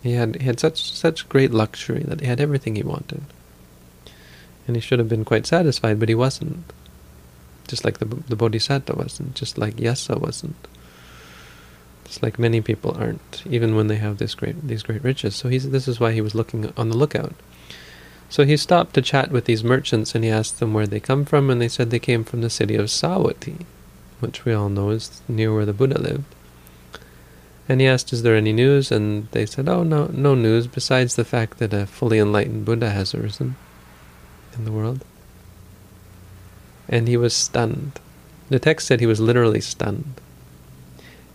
He 0.04 0.14
had 0.14 0.36
he 0.36 0.46
had 0.46 0.60
such 0.60 0.94
such 0.94 1.28
great 1.30 1.52
luxury 1.52 2.04
that 2.04 2.22
he 2.22 2.28
had 2.28 2.40
everything 2.40 2.76
he 2.76 2.84
wanted. 2.84 3.24
And 4.68 4.76
he 4.76 4.82
should 4.82 5.00
have 5.00 5.10
been 5.10 5.26
quite 5.26 5.48
satisfied, 5.48 6.00
but 6.00 6.10
he 6.10 6.16
wasn't. 6.16 6.64
Just 7.68 7.84
like 7.84 7.98
the 7.98 8.06
the 8.06 8.36
Bodhisattva 8.36 8.94
wasn't, 8.94 9.34
just 9.34 9.58
like 9.58 9.78
Yasa 9.78 10.20
wasn't. 10.20 10.68
Just 12.06 12.22
like 12.22 12.38
many 12.38 12.62
people 12.62 12.96
aren't, 12.98 13.44
even 13.50 13.76
when 13.76 13.88
they 13.88 13.98
have 13.98 14.18
this 14.18 14.36
great 14.36 14.68
these 14.68 14.84
great 14.84 15.04
riches. 15.04 15.36
So 15.36 15.50
he's 15.50 15.70
this 15.72 15.88
is 15.88 16.00
why 16.00 16.12
he 16.12 16.22
was 16.22 16.36
looking 16.36 16.72
on 16.78 16.90
the 16.90 16.98
lookout. 16.98 17.34
So 18.30 18.46
he 18.46 18.58
stopped 18.58 18.94
to 18.94 19.02
chat 19.02 19.32
with 19.32 19.46
these 19.46 19.64
merchants 19.64 20.14
and 20.14 20.24
he 20.24 20.30
asked 20.30 20.60
them 20.60 20.74
where 20.74 20.86
they 20.86 21.00
come 21.00 21.26
from, 21.26 21.50
and 21.50 21.60
they 21.60 21.68
said 21.68 21.90
they 21.90 22.00
came 22.00 22.24
from 22.24 22.42
the 22.42 22.50
city 22.50 22.76
of 22.76 22.86
Savatthi, 22.86 23.66
which 24.20 24.46
we 24.46 24.54
all 24.54 24.70
know 24.70 24.92
is 24.92 25.22
near 25.28 25.54
where 25.54 25.66
the 25.66 25.74
Buddha 25.74 26.00
lived. 26.00 26.36
And 27.68 27.82
he 27.82 27.88
asked, 27.88 28.14
Is 28.14 28.22
there 28.22 28.36
any 28.36 28.54
news? 28.54 28.92
And 28.92 29.28
they 29.32 29.46
said, 29.46 29.68
Oh, 29.68 29.84
no, 29.84 30.08
no 30.08 30.36
news 30.36 30.68
besides 30.68 31.16
the 31.16 31.26
fact 31.26 31.58
that 31.58 31.74
a 31.74 31.88
fully 31.88 32.20
enlightened 32.20 32.66
Buddha 32.66 32.92
has 32.92 33.16
arisen 33.16 33.56
in 34.56 34.66
the 34.66 34.72
world. 34.72 35.04
And 36.88 37.08
he 37.08 37.18
was 37.18 37.34
stunned. 37.34 38.00
The 38.50 38.60
text 38.60 38.88
said 38.88 39.00
he 39.00 39.06
was 39.06 39.20
literally 39.20 39.62
stunned. 39.62 40.22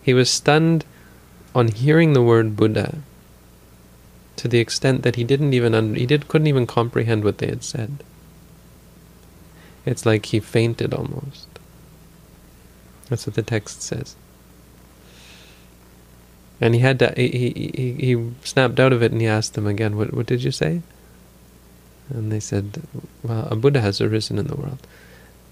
He 0.01 0.13
was 0.13 0.29
stunned 0.29 0.85
on 1.53 1.69
hearing 1.69 2.13
the 2.13 2.21
word 2.21 2.57
Buddha 2.57 2.99
to 4.37 4.47
the 4.47 4.59
extent 4.59 5.03
that 5.03 5.15
he 5.15 5.23
didn't 5.23 5.53
even 5.53 5.73
un- 5.73 5.95
he 5.95 6.05
did 6.05 6.27
couldn't 6.27 6.47
even 6.47 6.67
comprehend 6.67 7.23
what 7.23 7.37
they 7.37 7.47
had 7.47 7.63
said. 7.63 8.03
It's 9.85 10.05
like 10.05 10.27
he 10.27 10.39
fainted 10.39 10.93
almost. 10.93 11.47
That's 13.09 13.27
what 13.27 13.35
the 13.35 13.43
text 13.43 13.81
says. 13.81 14.15
And 16.59 16.73
he 16.73 16.81
had 16.81 16.99
to 16.99 17.13
he, 17.15 17.71
he, 17.75 17.93
he 17.93 18.31
snapped 18.43 18.79
out 18.79 18.93
of 18.93 19.03
it 19.03 19.11
and 19.11 19.21
he 19.21 19.27
asked 19.27 19.53
them 19.53 19.67
again, 19.67 19.95
what 19.97 20.13
what 20.13 20.25
did 20.25 20.43
you 20.43 20.51
say? 20.51 20.81
And 22.09 22.31
they 22.31 22.39
said, 22.39 22.83
Well, 23.23 23.47
a 23.49 23.55
Buddha 23.55 23.81
has 23.81 23.99
arisen 24.01 24.37
in 24.37 24.47
the 24.47 24.55
world. 24.55 24.85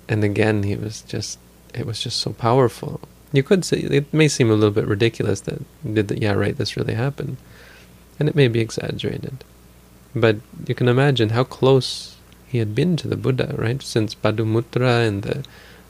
And 0.08 0.24
again 0.24 0.63
he 0.63 0.76
was 0.76 1.02
just 1.02 1.39
it 1.74 1.86
was 1.86 2.02
just 2.02 2.19
so 2.19 2.34
powerful. 2.34 3.02
You 3.32 3.43
could 3.43 3.65
say 3.65 3.78
it 3.80 4.13
may 4.13 4.28
seem 4.28 4.50
a 4.50 4.56
little 4.56 4.72
bit 4.72 4.88
ridiculous 4.88 5.41
that 5.41 5.62
did 5.93 6.08
that 6.08 6.22
yeah, 6.22 6.34
right, 6.34 6.58
this 6.58 6.76
really 6.78 6.93
happened 6.96 7.38
and 8.19 8.30
it 8.30 8.36
may 8.36 8.47
be 8.47 8.60
exaggerated. 8.60 9.43
But 10.15 10.38
you 10.67 10.76
can 10.76 10.88
imagine 10.88 11.30
how 11.30 11.43
close 11.43 12.17
he 12.47 12.60
had 12.60 12.76
been 12.76 12.95
to 12.97 13.08
the 13.08 13.17
Buddha, 13.17 13.56
right? 13.58 13.82
Since 13.82 14.13
Padumutra 14.15 15.08
and 15.08 15.23
the 15.23 15.43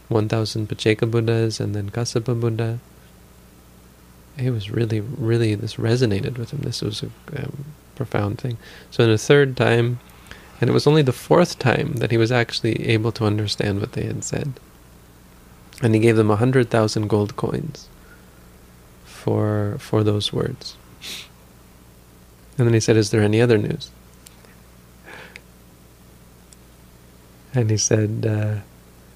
1000 0.07 0.69
Pacceka 0.69 1.09
Buddhas 1.09 1.59
and 1.59 1.75
then 1.75 1.89
Kassapa 1.89 2.39
Buddha. 2.39 2.79
It 4.37 4.51
was 4.51 4.71
really, 4.71 4.99
really, 4.99 5.55
this 5.55 5.75
resonated 5.75 6.37
with 6.37 6.51
him. 6.51 6.61
This 6.61 6.81
was 6.81 7.03
a 7.03 7.09
um, 7.37 7.65
profound 7.95 8.39
thing. 8.39 8.57
So, 8.89 9.03
in 9.03 9.09
a 9.09 9.17
third 9.17 9.55
time, 9.55 9.99
and 10.59 10.69
it 10.69 10.73
was 10.73 10.87
only 10.87 11.01
the 11.01 11.11
fourth 11.11 11.59
time 11.59 11.93
that 11.95 12.11
he 12.11 12.17
was 12.17 12.31
actually 12.31 12.87
able 12.87 13.11
to 13.13 13.25
understand 13.25 13.79
what 13.79 13.93
they 13.93 14.05
had 14.05 14.23
said. 14.23 14.53
And 15.81 15.93
he 15.93 15.99
gave 15.99 16.15
them 16.15 16.31
a 16.31 16.37
hundred 16.37 16.69
thousand 16.69 17.09
gold 17.09 17.35
coins 17.35 17.89
for 19.03 19.75
for 19.79 20.03
those 20.03 20.31
words. 20.31 20.77
And 22.57 22.67
then 22.67 22.73
he 22.73 22.79
said, 22.79 22.97
Is 22.97 23.11
there 23.11 23.21
any 23.21 23.41
other 23.41 23.57
news? 23.57 23.89
And 27.53 27.69
he 27.69 27.77
said, 27.77 28.25
uh, 28.27 28.61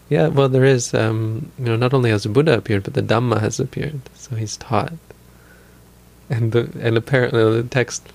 Yeah, 0.09 0.27
well, 0.27 0.49
there 0.49 0.65
is. 0.65 0.93
Um, 0.93 1.51
you 1.57 1.65
know, 1.65 1.75
not 1.75 1.93
only 1.93 2.09
has 2.09 2.23
the 2.23 2.29
Buddha 2.29 2.57
appeared, 2.57 2.83
but 2.83 2.93
the 2.93 3.01
Dhamma 3.01 3.41
has 3.41 3.59
appeared. 3.59 4.01
So 4.15 4.35
he's 4.35 4.57
taught. 4.57 4.93
And 6.29 6.51
the, 6.51 6.69
and 6.79 6.97
apparently 6.97 7.61
the 7.61 7.67
text 7.67 8.07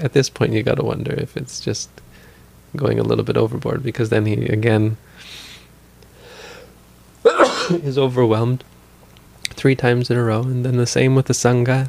at 0.00 0.12
this 0.12 0.28
point 0.28 0.52
you 0.52 0.62
got 0.62 0.76
to 0.76 0.84
wonder 0.84 1.12
if 1.12 1.36
it's 1.36 1.60
just 1.60 1.88
going 2.74 2.98
a 2.98 3.02
little 3.02 3.24
bit 3.24 3.36
overboard 3.36 3.82
because 3.82 4.10
then 4.10 4.26
he 4.26 4.46
again 4.46 4.96
is 7.70 7.96
overwhelmed 7.96 8.62
three 9.50 9.74
times 9.74 10.10
in 10.10 10.16
a 10.16 10.22
row, 10.22 10.42
and 10.42 10.64
then 10.64 10.76
the 10.76 10.86
same 10.86 11.14
with 11.14 11.26
the 11.26 11.32
sangha. 11.32 11.88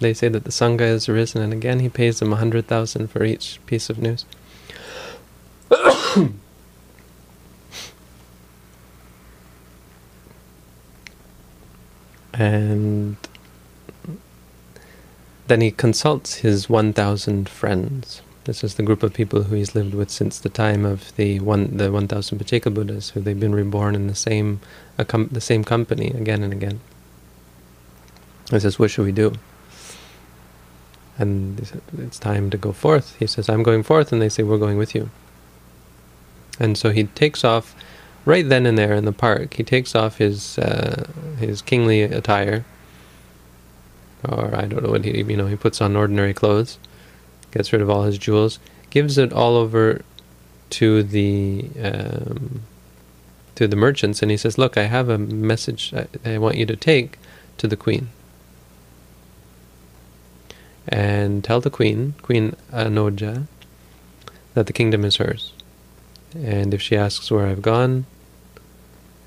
They 0.00 0.14
say 0.14 0.28
that 0.28 0.44
the 0.44 0.50
Sangha 0.50 0.80
has 0.80 1.08
arisen, 1.08 1.42
and 1.42 1.52
again 1.52 1.80
he 1.80 1.88
pays 1.88 2.20
them 2.20 2.32
a 2.32 2.36
hundred 2.36 2.68
thousand 2.68 3.08
for 3.08 3.24
each 3.24 3.58
piece 3.66 3.90
of 3.90 3.98
news. 3.98 4.24
and 12.32 13.16
then 15.48 15.60
he 15.60 15.70
consults 15.72 16.36
his 16.36 16.68
1,000 16.68 17.48
friends. 17.48 18.22
This 18.44 18.62
is 18.62 18.74
the 18.76 18.82
group 18.82 19.02
of 19.02 19.12
people 19.12 19.42
who 19.42 19.56
he's 19.56 19.74
lived 19.74 19.94
with 19.94 20.10
since 20.10 20.38
the 20.38 20.48
time 20.48 20.84
of 20.84 21.14
the 21.16 21.40
one 21.40 21.76
the 21.76 21.90
1,000 21.90 22.38
Pacceka 22.38 22.72
Buddhas, 22.72 23.10
who 23.10 23.20
they've 23.20 23.38
been 23.38 23.54
reborn 23.54 23.94
in 23.94 24.06
the 24.06 24.14
same 24.14 24.60
the 24.96 25.40
same 25.40 25.64
company 25.64 26.08
again 26.08 26.42
and 26.42 26.52
again. 26.52 26.80
He 28.50 28.60
says, 28.60 28.78
"What 28.78 28.90
should 28.90 29.04
we 29.04 29.12
do?" 29.12 29.34
And 31.18 31.66
said, 31.66 31.82
it's 31.98 32.18
time 32.18 32.48
to 32.50 32.56
go 32.56 32.72
forth. 32.72 33.16
He 33.18 33.26
says, 33.26 33.48
"I'm 33.48 33.62
going 33.62 33.82
forth," 33.82 34.12
and 34.12 34.22
they 34.22 34.28
say, 34.28 34.42
"We're 34.44 34.58
going 34.58 34.78
with 34.78 34.94
you." 34.94 35.10
And 36.60 36.78
so 36.78 36.90
he 36.90 37.04
takes 37.04 37.44
off 37.44 37.74
right 38.24 38.48
then 38.48 38.66
and 38.66 38.78
there 38.78 38.94
in 38.94 39.04
the 39.04 39.12
park. 39.12 39.54
He 39.54 39.64
takes 39.64 39.94
off 39.94 40.18
his 40.18 40.58
uh, 40.58 41.08
his 41.38 41.60
kingly 41.60 42.02
attire, 42.02 42.64
or 44.28 44.54
I 44.54 44.66
don't 44.66 44.84
know 44.84 44.90
what 44.90 45.04
he 45.04 45.22
you 45.22 45.36
know 45.36 45.46
he 45.46 45.56
puts 45.56 45.80
on 45.80 45.96
ordinary 45.96 46.34
clothes 46.34 46.78
gets 47.50 47.72
rid 47.72 47.82
of 47.82 47.90
all 47.90 48.02
his 48.02 48.18
jewels, 48.18 48.58
gives 48.90 49.18
it 49.18 49.32
all 49.32 49.56
over 49.56 50.02
to 50.70 51.02
the 51.02 51.68
um, 51.82 52.62
to 53.54 53.66
the 53.66 53.76
merchants, 53.76 54.22
and 54.22 54.30
he 54.30 54.36
says, 54.36 54.58
"Look, 54.58 54.76
I 54.76 54.84
have 54.84 55.08
a 55.08 55.18
message 55.18 55.92
I, 55.94 56.06
I 56.24 56.38
want 56.38 56.56
you 56.56 56.66
to 56.66 56.76
take 56.76 57.18
to 57.58 57.66
the 57.66 57.76
queen." 57.76 58.08
And 60.88 61.44
tell 61.44 61.60
the 61.60 61.70
queen, 61.70 62.14
Queen 62.22 62.56
Anoja, 62.72 63.46
that 64.54 64.66
the 64.66 64.72
kingdom 64.72 65.04
is 65.04 65.16
hers. 65.16 65.52
And 66.34 66.72
if 66.72 66.80
she 66.80 66.96
asks 66.96 67.30
where 67.30 67.46
I've 67.46 67.62
gone, 67.62 68.06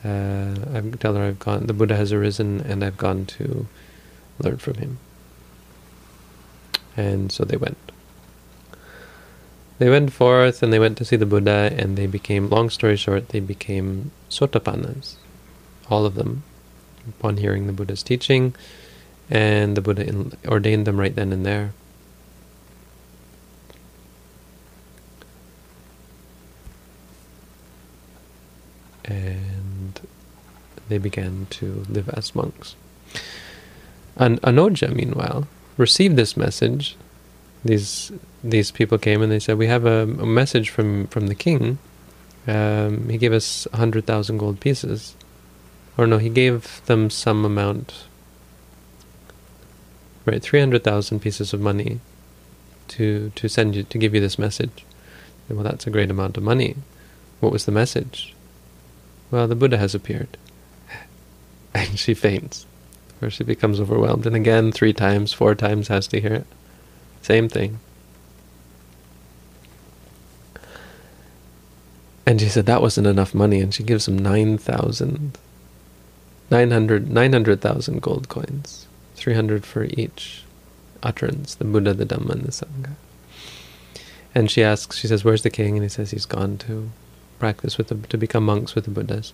uh, 0.04 0.56
I 0.74 0.82
tell 1.00 1.16
her 1.16 1.24
I've 1.24 1.40
gone. 1.40 1.68
The 1.68 1.74
Buddha 1.74 1.96
has 1.96 2.12
arisen, 2.12 2.62
and 2.62 2.84
I've 2.84 2.98
gone 2.98 3.26
to 3.38 3.68
learn 4.40 4.58
from 4.58 4.76
him. 4.76 4.98
And 6.98 7.32
so 7.32 7.46
they 7.46 7.58
went. 7.58 7.78
They 9.78 9.90
went 9.90 10.14
forth 10.14 10.62
and 10.62 10.72
they 10.72 10.78
went 10.78 10.98
to 11.00 11.06
see 11.06 11.16
the 11.16 11.26
Buddha, 11.26 11.74
and 11.76 11.98
they 11.98 12.08
became, 12.08 12.50
long 12.50 12.70
story 12.70 12.96
short, 12.96 13.30
they 13.30 13.40
became 13.40 14.12
sotapannas, 14.30 15.16
all 15.90 16.06
of 16.06 16.16
them, 16.16 16.44
upon 17.08 17.38
hearing 17.38 17.66
the 17.66 17.74
Buddha's 17.74 18.04
teaching, 18.04 18.54
and 19.32 19.76
the 19.76 19.82
Buddha 19.82 20.38
ordained 20.46 20.86
them 20.86 21.00
right 21.00 21.16
then 21.16 21.34
and 21.34 21.46
there. 21.46 21.74
And 29.06 30.00
they 30.90 31.00
began 31.00 31.48
to 31.52 31.86
live 31.90 32.10
as 32.10 32.36
monks. 32.36 32.76
And 34.16 34.42
Anoja, 34.42 34.94
meanwhile, 34.94 35.48
received 35.78 36.16
this 36.16 36.38
message 36.38 36.96
these 37.64 38.12
these 38.44 38.72
people 38.72 38.98
came 38.98 39.22
and 39.22 39.32
they 39.32 39.40
said, 39.40 39.58
"We 39.58 39.68
have 39.68 39.86
a, 39.86 40.04
a 40.04 40.26
message 40.26 40.70
from 40.70 41.08
from 41.08 41.28
the 41.28 41.36
king. 41.36 41.78
Um, 42.48 43.08
he 43.10 43.18
gave 43.18 43.34
us 43.34 43.68
hundred 43.74 44.06
thousand 44.06 44.38
gold 44.40 44.60
pieces, 44.60 45.16
or 45.98 46.08
no, 46.08 46.18
he 46.18 46.30
gave 46.30 46.82
them 46.86 47.10
some 47.10 47.46
amount. 47.46 48.06
Right, 50.26 50.42
three 50.42 50.60
hundred 50.60 50.84
thousand 50.84 51.20
pieces 51.20 51.54
of 51.54 51.62
money 51.62 52.00
to 52.90 53.32
to 53.36 53.48
send 53.48 53.76
you 53.76 53.84
to 53.84 53.98
give 53.98 54.14
you 54.14 54.22
this 54.22 54.38
message. 54.38 54.86
Well, 55.50 55.64
that's 55.64 55.88
a 55.88 55.90
great 55.90 56.12
amount 56.12 56.38
of 56.38 56.44
money. 56.44 56.76
What 57.40 57.52
was 57.52 57.66
the 57.66 57.72
message? 57.72 58.34
Well, 59.32 59.48
the 59.48 59.56
Buddha 59.56 59.78
has 59.78 59.96
appeared, 59.96 60.38
and 61.74 61.98
she 61.98 62.14
faints, 62.14 62.66
or 63.22 63.30
she 63.30 63.44
becomes 63.44 63.80
overwhelmed, 63.80 64.26
and 64.26 64.36
again, 64.36 64.72
three 64.72 64.94
times, 64.94 65.34
four 65.34 65.56
times, 65.56 65.88
has 65.88 66.08
to 66.08 66.22
hear 66.22 66.34
it. 66.34 66.48
Same 67.22 67.50
thing. 67.50 67.80
And 72.26 72.40
she 72.40 72.48
said 72.48 72.66
that 72.68 72.82
wasn't 72.82 73.08
enough 73.08 73.34
money, 73.34 73.60
and 73.60 73.74
she 73.74 73.84
gives 73.84 74.08
him 74.08 74.18
9,000, 74.18 75.38
900, 76.50 77.10
900,000 77.10 78.02
gold 78.02 78.30
coins, 78.30 78.88
300 79.22 79.66
for 79.66 79.86
each 79.86 80.44
utterance, 81.04 81.56
the 81.56 81.66
Buddha, 81.66 81.94
the 81.94 82.06
Dhamma, 82.06 82.32
and 82.32 82.44
the 82.44 82.52
Sangha. 82.52 82.92
And 84.34 84.50
she 84.50 84.64
asks, 84.64 84.98
she 84.98 85.08
says, 85.08 85.24
where's 85.24 85.44
the 85.44 85.50
king? 85.50 85.76
And 85.76 85.84
he 85.84 85.90
says 85.90 86.12
he's 86.12 86.26
gone 86.26 86.58
to 86.60 86.90
practice 87.40 87.78
with 87.78 87.88
the, 87.88 87.96
to 88.08 88.18
become 88.18 88.46
monks 88.46 88.76
with 88.76 88.86
the 88.86 88.92
Buddhas. 88.92 89.34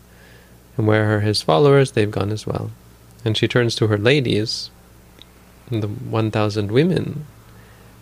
And 0.76 0.88
where 0.88 1.16
are 1.16 1.22
his 1.22 1.42
followers? 1.42 1.92
They've 1.92 2.12
gone 2.12 2.32
as 2.32 2.46
well. 2.46 2.72
And 3.26 3.38
she 3.38 3.48
turns 3.48 3.76
to 3.76 3.88
her 3.88 3.98
ladies, 3.98 4.70
the 5.70 5.88
1,000 5.88 6.72
women 6.72 7.26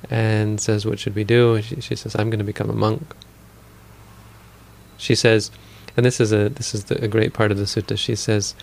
and 0.10 0.62
says, 0.62 0.86
What 0.86 1.00
should 1.00 1.16
we 1.16 1.24
do? 1.24 1.62
She, 1.62 1.82
she 1.82 1.96
says, 1.96 2.16
I'm 2.16 2.30
going 2.30 2.40
to 2.40 2.46
become 2.46 2.70
a 2.70 2.74
monk. 2.74 3.16
She 4.98 5.16
says, 5.16 5.52
and 5.98 6.06
this 6.06 6.20
is 6.20 6.32
a 6.32 6.50
this 6.50 6.74
is 6.76 6.86
the, 6.86 7.04
a 7.04 7.08
great 7.08 7.34
part 7.34 7.52
of 7.52 7.58
the 7.58 7.64
sutta. 7.64 7.98
She 7.98 8.16
says, 8.16 8.56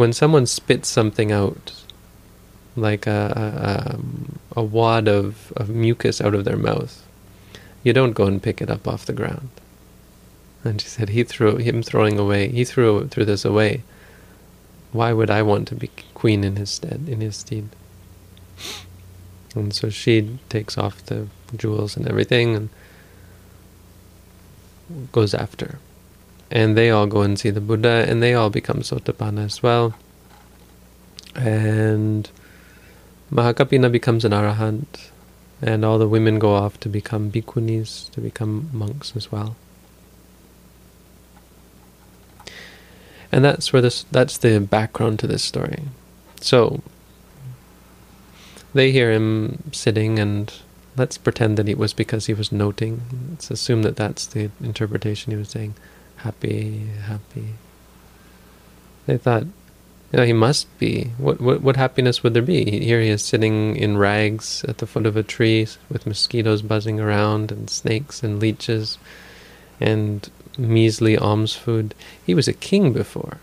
when 0.00 0.14
someone 0.14 0.46
spits 0.46 0.88
something 0.88 1.30
out, 1.30 1.74
like 2.74 3.06
a, 3.06 3.98
a, 4.56 4.60
a 4.60 4.62
wad 4.62 5.06
of, 5.08 5.52
of 5.56 5.68
mucus 5.68 6.22
out 6.22 6.34
of 6.34 6.46
their 6.46 6.56
mouth, 6.56 7.06
you 7.82 7.92
don't 7.92 8.12
go 8.12 8.24
and 8.24 8.42
pick 8.42 8.62
it 8.62 8.70
up 8.70 8.88
off 8.88 9.04
the 9.04 9.12
ground. 9.12 9.50
And 10.64 10.80
she 10.80 10.88
said, 10.88 11.10
he 11.10 11.22
threw 11.22 11.56
him 11.56 11.82
throwing 11.82 12.18
away. 12.18 12.48
He 12.48 12.64
threw 12.64 13.08
threw 13.08 13.26
this 13.26 13.44
away. 13.44 13.82
Why 14.92 15.12
would 15.12 15.30
I 15.30 15.42
want 15.42 15.68
to 15.68 15.74
be 15.74 15.90
queen 16.14 16.44
in 16.44 16.56
his 16.56 16.70
stead? 16.70 17.06
In 17.06 17.20
his 17.20 17.36
stead. 17.36 17.68
And 19.54 19.74
so 19.74 19.90
she 19.90 20.38
takes 20.48 20.78
off 20.78 21.04
the 21.06 21.28
jewels 21.56 21.96
and 21.96 22.08
everything 22.08 22.56
and 22.56 22.68
goes 25.12 25.34
after. 25.34 25.78
And 26.50 26.76
they 26.76 26.90
all 26.90 27.06
go 27.06 27.22
and 27.22 27.38
see 27.38 27.50
the 27.50 27.60
Buddha 27.60 28.04
and 28.08 28.22
they 28.22 28.34
all 28.34 28.50
become 28.50 28.78
Sotapanna 28.78 29.44
as 29.44 29.62
well. 29.62 29.94
And 31.36 32.28
Mahakappina 33.30 33.90
becomes 33.92 34.24
an 34.24 34.32
arahant 34.32 35.10
and 35.62 35.84
all 35.84 35.98
the 35.98 36.08
women 36.08 36.38
go 36.38 36.54
off 36.54 36.80
to 36.80 36.88
become 36.88 37.30
bhikkhunis, 37.30 38.10
to 38.12 38.20
become 38.20 38.70
monks 38.72 39.14
as 39.14 39.30
well. 39.30 39.56
And 43.32 43.44
that's 43.44 43.72
where 43.72 43.82
this 43.82 44.04
that's 44.10 44.38
the 44.38 44.58
background 44.60 45.18
to 45.20 45.26
this 45.26 45.44
story. 45.44 45.84
So 46.40 46.82
they 48.74 48.90
hear 48.90 49.12
him 49.12 49.62
sitting, 49.72 50.18
and 50.18 50.52
let's 50.96 51.18
pretend 51.18 51.56
that 51.56 51.68
it 51.68 51.78
was 51.78 51.92
because 51.92 52.26
he 52.26 52.34
was 52.34 52.50
noting. 52.50 53.02
Let's 53.30 53.50
assume 53.50 53.82
that 53.82 53.96
that's 53.96 54.26
the 54.26 54.50
interpretation 54.60 55.30
he 55.30 55.38
was 55.38 55.50
saying. 55.50 55.74
Happy, 56.22 56.86
happy. 57.04 57.54
They 59.06 59.16
thought, 59.16 59.44
you 59.44 60.18
know, 60.18 60.24
he 60.24 60.32
must 60.32 60.66
be. 60.78 61.12
What, 61.16 61.40
what, 61.40 61.62
what 61.62 61.76
happiness 61.76 62.22
would 62.22 62.34
there 62.34 62.42
be? 62.42 62.80
Here 62.84 63.00
he 63.00 63.08
is 63.08 63.22
sitting 63.22 63.76
in 63.76 63.96
rags 63.96 64.64
at 64.68 64.78
the 64.78 64.86
foot 64.86 65.06
of 65.06 65.16
a 65.16 65.22
tree 65.22 65.66
with 65.88 66.06
mosquitoes 66.06 66.62
buzzing 66.62 67.00
around 67.00 67.50
and 67.50 67.70
snakes 67.70 68.22
and 68.22 68.38
leeches 68.38 68.98
and 69.80 70.28
measly 70.58 71.16
alms 71.16 71.54
food. 71.54 71.94
He 72.24 72.34
was 72.34 72.48
a 72.48 72.52
king 72.52 72.92
before. 72.92 73.38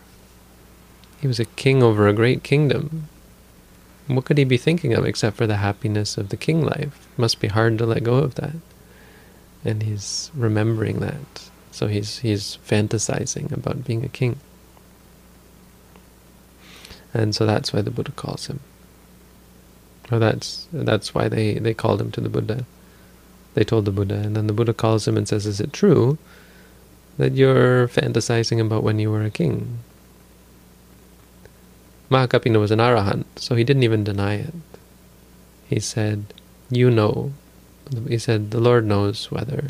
He 1.20 1.26
was 1.26 1.40
a 1.40 1.46
king 1.46 1.82
over 1.82 2.06
a 2.06 2.12
great 2.12 2.44
kingdom. 2.44 3.08
What 4.06 4.24
could 4.24 4.38
he 4.38 4.44
be 4.44 4.56
thinking 4.56 4.94
of 4.94 5.04
except 5.04 5.36
for 5.36 5.46
the 5.46 5.56
happiness 5.56 6.16
of 6.16 6.28
the 6.28 6.36
king 6.36 6.62
life? 6.62 7.08
It 7.12 7.18
must 7.18 7.40
be 7.40 7.48
hard 7.48 7.76
to 7.78 7.86
let 7.86 8.04
go 8.04 8.14
of 8.14 8.36
that. 8.36 8.56
And 9.64 9.82
he's 9.82 10.30
remembering 10.34 11.00
that. 11.00 11.47
So 11.78 11.86
he's 11.86 12.18
he's 12.18 12.58
fantasizing 12.66 13.52
about 13.52 13.84
being 13.84 14.04
a 14.04 14.08
king. 14.08 14.40
And 17.14 17.36
so 17.36 17.46
that's 17.46 17.72
why 17.72 17.82
the 17.82 17.92
Buddha 17.92 18.10
calls 18.10 18.48
him. 18.48 18.58
Or 20.10 20.18
that's 20.18 20.66
that's 20.72 21.14
why 21.14 21.28
they, 21.28 21.54
they 21.54 21.74
called 21.74 22.00
him 22.00 22.10
to 22.10 22.20
the 22.20 22.28
Buddha. 22.28 22.66
They 23.54 23.62
told 23.62 23.84
the 23.84 23.92
Buddha, 23.92 24.16
and 24.16 24.34
then 24.34 24.48
the 24.48 24.52
Buddha 24.52 24.74
calls 24.74 25.06
him 25.06 25.16
and 25.16 25.28
says, 25.28 25.46
Is 25.46 25.60
it 25.60 25.72
true 25.72 26.18
that 27.16 27.34
you're 27.34 27.86
fantasizing 27.86 28.60
about 28.60 28.82
when 28.82 28.98
you 28.98 29.12
were 29.12 29.22
a 29.22 29.30
king? 29.30 29.78
Mahakappina 32.10 32.58
was 32.58 32.72
an 32.72 32.80
arahant, 32.80 33.26
so 33.36 33.54
he 33.54 33.62
didn't 33.62 33.84
even 33.84 34.02
deny 34.02 34.34
it. 34.34 34.54
He 35.68 35.78
said, 35.78 36.34
"You 36.70 36.90
know." 36.90 37.34
He 38.08 38.18
said, 38.18 38.50
"The 38.50 38.58
Lord 38.58 38.84
knows 38.84 39.30
whether 39.30 39.68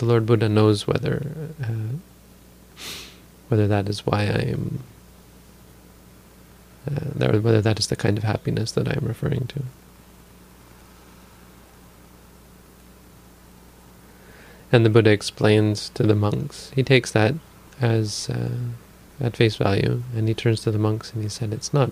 the 0.00 0.06
Lord 0.06 0.24
Buddha 0.24 0.48
knows 0.48 0.86
whether 0.86 1.30
uh, 1.62 1.98
whether 3.48 3.68
that 3.68 3.88
is 3.88 4.06
why 4.06 4.22
I 4.22 4.42
am." 4.54 4.82
Uh, 6.90 7.38
whether 7.40 7.60
that 7.60 7.78
is 7.78 7.88
the 7.88 7.96
kind 7.96 8.16
of 8.16 8.24
happiness 8.24 8.72
that 8.72 8.88
I 8.88 8.92
am 8.92 9.04
referring 9.06 9.46
to. 9.48 9.62
And 14.72 14.86
the 14.86 14.90
Buddha 14.90 15.10
explains 15.10 15.90
to 15.90 16.02
the 16.02 16.14
monks. 16.14 16.72
He 16.74 16.82
takes 16.82 17.10
that 17.12 17.34
as 17.78 18.30
uh, 18.30 18.56
at 19.20 19.36
face 19.36 19.56
value, 19.56 20.02
and 20.16 20.26
he 20.26 20.32
turns 20.32 20.62
to 20.62 20.70
the 20.70 20.78
monks 20.78 21.12
and 21.12 21.22
he 21.22 21.28
said, 21.28 21.52
"It's 21.52 21.74
not, 21.74 21.90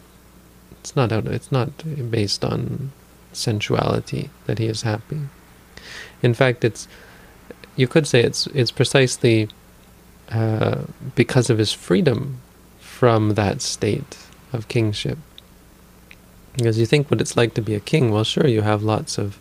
it's 0.80 0.96
not 0.96 1.12
out. 1.12 1.26
It's 1.26 1.52
not 1.52 1.70
based 2.10 2.42
on 2.42 2.92
sensuality 3.34 4.30
that 4.46 4.58
he 4.58 4.66
is 4.66 4.82
happy. 4.82 5.20
In 6.22 6.32
fact, 6.32 6.64
it's 6.64 6.88
you 7.78 7.86
could 7.86 8.06
say 8.06 8.20
it's 8.22 8.46
it's 8.48 8.72
precisely 8.72 9.48
uh, 10.30 10.82
because 11.14 11.48
of 11.48 11.58
his 11.58 11.72
freedom 11.72 12.40
from 12.80 13.34
that 13.34 13.62
state 13.62 14.18
of 14.52 14.68
kingship. 14.68 15.16
Because 16.56 16.76
you 16.78 16.86
think 16.86 17.08
what 17.08 17.20
it's 17.20 17.36
like 17.36 17.54
to 17.54 17.62
be 17.62 17.74
a 17.76 17.80
king, 17.80 18.10
well, 18.10 18.24
sure, 18.24 18.48
you 18.48 18.62
have 18.62 18.82
lots 18.82 19.16
of 19.16 19.38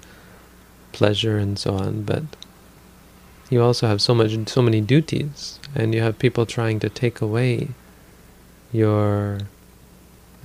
pleasure 0.91 1.37
and 1.39 1.57
so 1.57 1.73
on, 1.73 2.03
but 2.03 2.23
you 3.49 3.61
also 3.63 3.87
have 3.87 4.01
so 4.01 4.13
much, 4.13 4.31
so 4.47 4.61
many 4.61 4.81
duties, 4.81 5.59
and 5.73 5.95
you 5.95 6.01
have 6.01 6.19
people 6.19 6.45
trying 6.45 6.79
to 6.79 6.89
take 6.89 7.19
away 7.19 7.69
your 8.71 9.39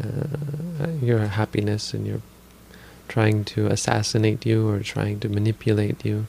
uh, 0.02 0.88
your 1.02 1.26
happiness, 1.26 1.92
and 1.92 2.06
you're 2.06 2.22
trying 3.06 3.44
to 3.44 3.66
assassinate 3.66 4.46
you 4.46 4.66
or 4.66 4.80
trying 4.80 5.20
to 5.20 5.28
manipulate 5.28 6.06
you. 6.06 6.26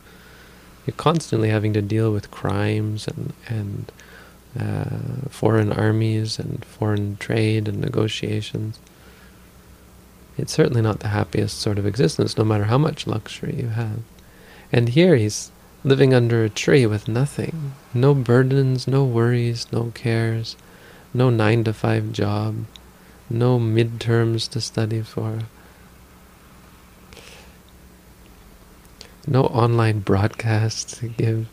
You're 0.86 0.96
constantly 0.96 1.50
having 1.50 1.74
to 1.74 1.82
deal 1.82 2.12
with 2.12 2.32
crimes 2.32 3.08
and 3.08 3.34
and 3.48 3.92
uh, 4.60 5.30
foreign 5.30 5.72
armies 5.72 6.38
and 6.38 6.64
foreign 6.66 7.18
trade 7.18 7.68
and 7.68 7.80
negotiations. 7.80 8.80
It's 10.38 10.54
certainly 10.54 10.82
not 10.82 11.00
the 11.00 11.10
happiest 11.10 11.60
sort 11.60 11.78
of 11.78 11.86
existence, 11.86 12.38
no 12.38 12.44
matter 12.44 12.66
how 12.66 12.78
much 12.78 13.08
luxury 13.08 13.56
you 13.56 13.70
have. 13.70 14.00
And 14.72 14.90
here 14.90 15.16
he's 15.16 15.52
living 15.84 16.14
under 16.14 16.44
a 16.44 16.50
tree 16.50 16.86
with 16.86 17.08
nothing. 17.08 17.74
No 17.94 18.14
burdens, 18.14 18.88
no 18.88 19.04
worries, 19.04 19.68
no 19.72 19.92
cares, 19.94 20.56
no 21.14 21.30
nine 21.30 21.64
to 21.66 21.74
five 21.74 22.12
job, 22.12 22.66
no 23.30 23.60
midterms 23.60 24.50
to 24.52 24.62
study 24.62 25.02
for, 25.02 25.40
no 29.28 29.44
online 29.46 30.00
broadcasts 30.00 31.00
to 31.00 31.08
give, 31.08 31.48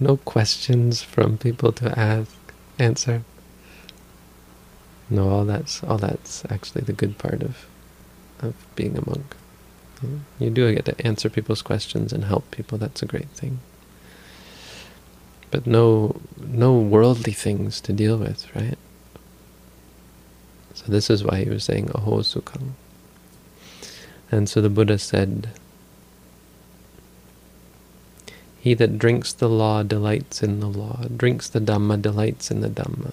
no 0.00 0.16
questions 0.16 1.02
from 1.02 1.38
people 1.38 1.72
to 1.72 1.98
ask, 1.98 2.34
answer. 2.78 3.22
No, 5.10 5.28
all 5.28 5.44
that's 5.44 5.84
all 5.84 5.98
that's 5.98 6.44
actually 6.50 6.82
the 6.82 6.92
good 6.92 7.18
part 7.18 7.42
of 7.42 7.66
of 8.40 8.54
being 8.74 8.96
a 8.96 9.08
monk. 9.08 9.36
You 10.38 10.50
do 10.50 10.74
get 10.74 10.84
to 10.86 11.06
answer 11.06 11.30
people's 11.30 11.62
questions 11.62 12.12
and 12.12 12.24
help 12.24 12.50
people. 12.50 12.76
That's 12.76 13.02
a 13.02 13.06
great 13.06 13.28
thing. 13.30 13.60
But 15.50 15.66
no, 15.66 16.20
no 16.40 16.76
worldly 16.76 17.32
things 17.32 17.80
to 17.82 17.92
deal 17.92 18.16
with, 18.16 18.52
right? 18.56 18.78
So 20.74 20.86
this 20.88 21.10
is 21.10 21.22
why 21.22 21.44
he 21.44 21.50
was 21.50 21.64
saying 21.64 21.90
aho 21.94 22.20
sukham. 22.20 22.72
And 24.30 24.48
so 24.48 24.60
the 24.60 24.70
Buddha 24.70 24.98
said, 24.98 25.50
He 28.62 28.74
that 28.74 28.96
drinks 28.96 29.32
the 29.32 29.48
law 29.48 29.82
delights 29.82 30.40
in 30.40 30.60
the 30.60 30.68
law, 30.68 31.06
drinks 31.16 31.48
the 31.48 31.58
Dhamma 31.58 32.00
delights 32.00 32.48
in 32.48 32.60
the 32.60 32.68
Dhamma. 32.68 33.12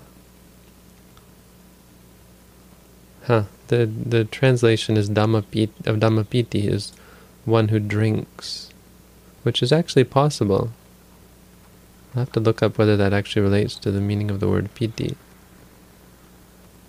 Huh. 3.24 3.46
The 3.70 3.88
the 3.88 4.26
translation 4.26 4.96
is 4.96 5.10
Dhammapiti, 5.10 5.88
of 5.88 5.98
Dhammapiti 5.98 6.70
is 6.70 6.94
one 7.46 7.70
who 7.70 7.80
drinks, 7.80 8.70
which 9.42 9.64
is 9.64 9.72
actually 9.72 10.04
possible. 10.04 10.70
I'll 12.14 12.26
have 12.26 12.32
to 12.34 12.40
look 12.40 12.62
up 12.62 12.78
whether 12.78 12.96
that 12.98 13.12
actually 13.12 13.42
relates 13.42 13.74
to 13.78 13.90
the 13.90 14.02
meaning 14.02 14.30
of 14.30 14.40
the 14.40 14.48
word 14.48 14.70
piti. 14.76 15.18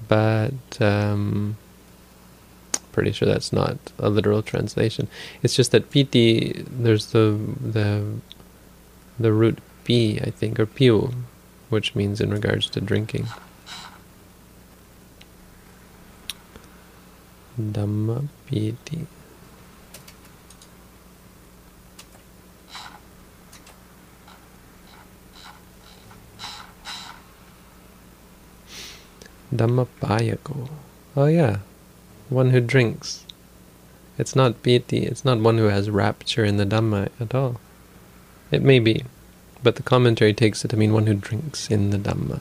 But 0.06 0.82
um, 0.82 1.56
pretty 2.92 3.12
sure 3.12 3.26
that's 3.26 3.54
not 3.54 3.78
a 3.98 4.10
literal 4.10 4.42
translation. 4.42 5.08
It's 5.42 5.56
just 5.56 5.72
that 5.72 5.90
piti, 5.90 6.62
there's 6.68 7.06
the 7.06 7.38
the 7.58 8.04
the 9.20 9.32
root 9.32 9.58
pi, 9.86 10.18
I 10.22 10.30
think, 10.30 10.58
or 10.58 10.66
piu, 10.66 11.12
which 11.68 11.94
means 11.94 12.20
in 12.20 12.30
regards 12.30 12.68
to 12.70 12.80
drinking. 12.80 13.28
Dhammapiti. 17.60 19.06
Dhammapayako. 29.54 30.70
Oh 31.16 31.26
yeah, 31.26 31.58
one 32.30 32.50
who 32.50 32.60
drinks. 32.60 33.26
It's 34.16 34.36
not 34.36 34.62
piti, 34.62 35.04
it's 35.04 35.24
not 35.24 35.40
one 35.40 35.58
who 35.58 35.64
has 35.64 35.90
rapture 35.90 36.44
in 36.44 36.56
the 36.56 36.64
Dhamma 36.64 37.08
at 37.20 37.34
all. 37.34 37.60
It 38.50 38.62
may 38.62 38.80
be, 38.80 39.04
but 39.62 39.76
the 39.76 39.82
commentary 39.82 40.34
takes 40.34 40.64
it 40.64 40.68
to 40.68 40.76
mean 40.76 40.92
one 40.92 41.06
who 41.06 41.14
drinks 41.14 41.70
in 41.70 41.90
the 41.90 41.98
Dhamma. 41.98 42.40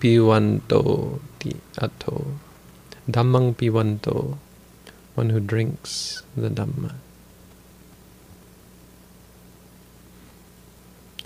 Piwanto 0.00 1.20
di 1.38 1.56
ato. 1.78 2.38
Dhammang 3.10 3.56
piwanto. 3.56 4.38
One 5.14 5.30
who 5.30 5.40
drinks 5.40 6.22
the 6.36 6.48
Dhamma. 6.48 6.94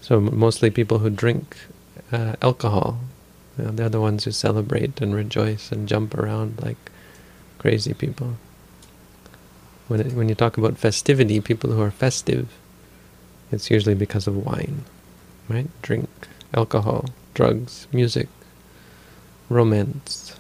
So 0.01 0.21
mostly 0.21 0.71
people 0.71 0.99
who 0.99 1.11
drink 1.11 1.57
uh, 2.11 2.35
alcohol. 2.43 2.99
You 3.57 3.65
know, 3.65 3.71
they're 3.71 3.89
the 3.89 4.01
ones 4.01 4.25
who 4.25 4.33
celebrate 4.33 5.01
and 5.01 5.15
rejoice 5.15 5.71
and 5.71 5.89
jump 5.89 6.15
around 6.15 6.61
like 6.61 6.91
crazy 7.59 7.95
people. 7.95 8.37
When 9.89 10.01
it, 10.01 10.13
when 10.13 10.29
you 10.29 10.35
talk 10.35 10.57
about 10.57 10.79
festivity, 10.79 11.41
people 11.41 11.71
who 11.73 11.83
are 11.83 11.91
festive, 11.91 12.49
it's 13.53 13.71
usually 13.71 13.95
because 13.95 14.27
of 14.27 14.45
wine, 14.45 14.85
right? 15.49 15.69
Drink, 15.83 16.09
alcohol, 16.55 17.11
drugs, 17.35 17.87
music, 17.93 18.29
romance, 19.49 20.37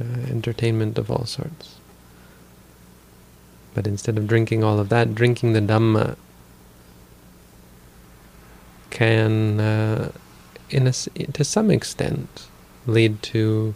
uh, 0.00 0.04
entertainment 0.28 0.98
of 0.98 1.10
all 1.10 1.24
sorts. 1.24 1.76
But 3.74 3.86
instead 3.86 4.18
of 4.18 4.26
drinking 4.26 4.62
all 4.62 4.78
of 4.78 4.88
that, 4.90 5.14
drinking 5.14 5.52
the 5.52 5.60
Dhamma 5.60 6.16
can, 8.90 9.58
uh, 9.58 10.12
in 10.70 10.86
a, 10.86 10.92
to 10.92 11.44
some 11.44 11.70
extent, 11.70 12.46
lead 12.86 13.22
to 13.22 13.74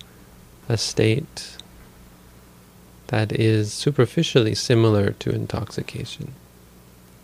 a 0.69 0.77
state 0.77 1.58
that 3.09 3.33
is 3.33 3.73
superficially 3.73 4.55
similar 4.55 5.11
to 5.13 5.31
intoxication. 5.31 6.35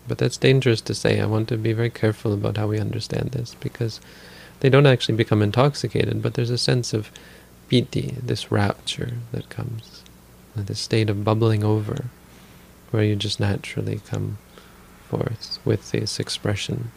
But 0.07 0.17
that's 0.17 0.37
dangerous 0.37 0.81
to 0.81 0.93
say. 0.93 1.19
I 1.19 1.25
want 1.25 1.47
to 1.49 1.57
be 1.57 1.73
very 1.73 1.89
careful 1.89 2.33
about 2.33 2.57
how 2.57 2.67
we 2.67 2.79
understand 2.79 3.31
this 3.31 3.55
because 3.59 3.99
they 4.59 4.69
don't 4.69 4.85
actually 4.85 5.15
become 5.15 5.41
intoxicated, 5.41 6.21
but 6.21 6.33
there's 6.33 6.49
a 6.49 6.57
sense 6.57 6.93
of 6.93 7.11
piti, 7.69 8.15
this 8.21 8.51
rapture 8.51 9.13
that 9.31 9.49
comes, 9.49 10.03
uh, 10.57 10.61
this 10.63 10.79
state 10.79 11.09
of 11.09 11.23
bubbling 11.23 11.63
over, 11.63 12.05
where 12.91 13.03
you 13.03 13.15
just 13.15 13.39
naturally 13.39 13.99
come 14.07 14.37
forth 15.07 15.59
with 15.65 15.91
this 15.91 16.19
expression. 16.19 16.91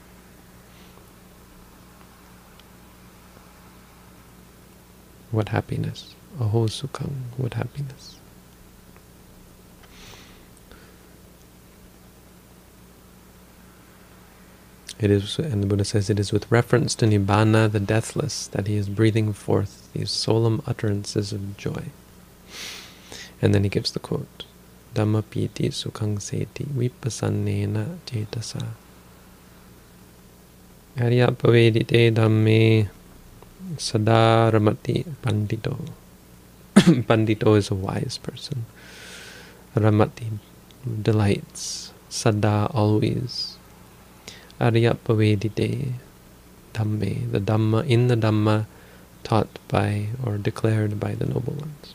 What 5.30 5.50
happiness. 5.50 6.14
Aho 6.40 6.66
sukham, 6.68 7.12
what 7.36 7.54
happiness. 7.54 8.18
It 15.00 15.10
is, 15.12 15.38
and 15.38 15.62
the 15.62 15.66
Buddha 15.66 15.84
says, 15.84 16.10
it 16.10 16.18
is 16.18 16.32
with 16.32 16.50
reference 16.50 16.96
to 16.96 17.06
Nibbana, 17.06 17.70
the 17.70 17.78
deathless, 17.78 18.48
that 18.48 18.66
he 18.66 18.76
is 18.76 18.88
breathing 18.88 19.32
forth 19.32 19.88
these 19.92 20.10
solemn 20.10 20.60
utterances 20.66 21.32
of 21.32 21.56
joy. 21.56 21.84
And 23.40 23.54
then 23.54 23.62
he 23.62 23.70
gives 23.70 23.92
the 23.92 24.00
quote, 24.00 24.44
Dhamma 24.94 25.22
piti 25.30 25.68
sukhang 25.68 26.20
seti 26.20 26.64
vipasannena 26.64 27.98
cetasa. 28.06 28.74
Aryapavedite 30.96 32.12
dhamme 32.12 32.88
sadaramati 33.76 35.04
pandito. 35.22 35.78
pandito 37.06 37.56
is 37.56 37.70
a 37.70 37.74
wise 37.74 38.18
person. 38.18 38.66
Ramati 39.76 40.38
delights. 41.02 41.92
Sada 42.08 42.68
always. 42.72 43.57
Aryapavedite 44.60 45.92
Dhamme, 46.74 47.32
the 47.32 47.40
Dhamma, 47.40 47.86
in 47.86 48.08
the 48.08 48.16
Dhamma 48.16 48.66
taught 49.24 49.58
by 49.68 50.08
or 50.24 50.38
declared 50.38 50.98
by 50.98 51.14
the 51.14 51.26
noble 51.26 51.54
ones. 51.54 51.94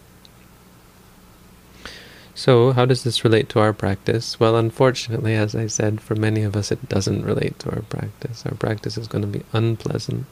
So, 2.36 2.71
how 2.71 2.86
does 2.86 3.04
this 3.04 3.23
relate 3.23 3.47
to 3.49 3.60
our 3.60 3.73
practice? 3.73 4.39
Well, 4.39 4.58
unfortunately, 4.58 5.36
as 5.36 5.54
I 5.54 5.67
said, 5.67 6.02
for 6.02 6.15
many 6.15 6.41
of 6.41 6.56
us 6.56 6.71
it 6.71 6.89
doesn't 6.89 7.26
relate 7.26 7.60
to 7.60 7.69
our 7.69 7.84
practice. 7.84 8.43
Our 8.45 8.56
practice 8.56 8.97
is 8.97 9.08
going 9.08 9.21
to 9.21 9.28
be 9.28 9.45
unpleasant. 9.54 10.26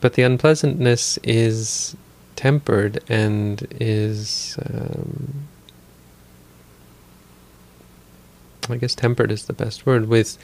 But 0.00 0.14
the 0.14 0.22
unpleasantness 0.22 1.18
is 1.24 1.96
tempered 2.36 3.02
and 3.08 3.66
is, 3.80 4.56
um, 4.64 5.48
I 8.68 8.76
guess 8.76 8.94
tempered 8.94 9.32
is 9.32 9.46
the 9.46 9.52
best 9.52 9.86
word, 9.86 10.08
with, 10.08 10.38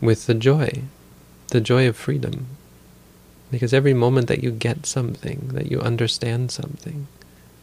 with 0.00 0.26
the 0.26 0.34
joy, 0.34 0.82
the 1.48 1.60
joy 1.60 1.88
of 1.88 1.96
freedom. 1.96 2.46
Because 3.50 3.74
every 3.74 3.94
moment 3.94 4.28
that 4.28 4.42
you 4.42 4.50
get 4.50 4.86
something, 4.86 5.50
that 5.52 5.70
you 5.70 5.80
understand 5.80 6.50
something, 6.50 7.08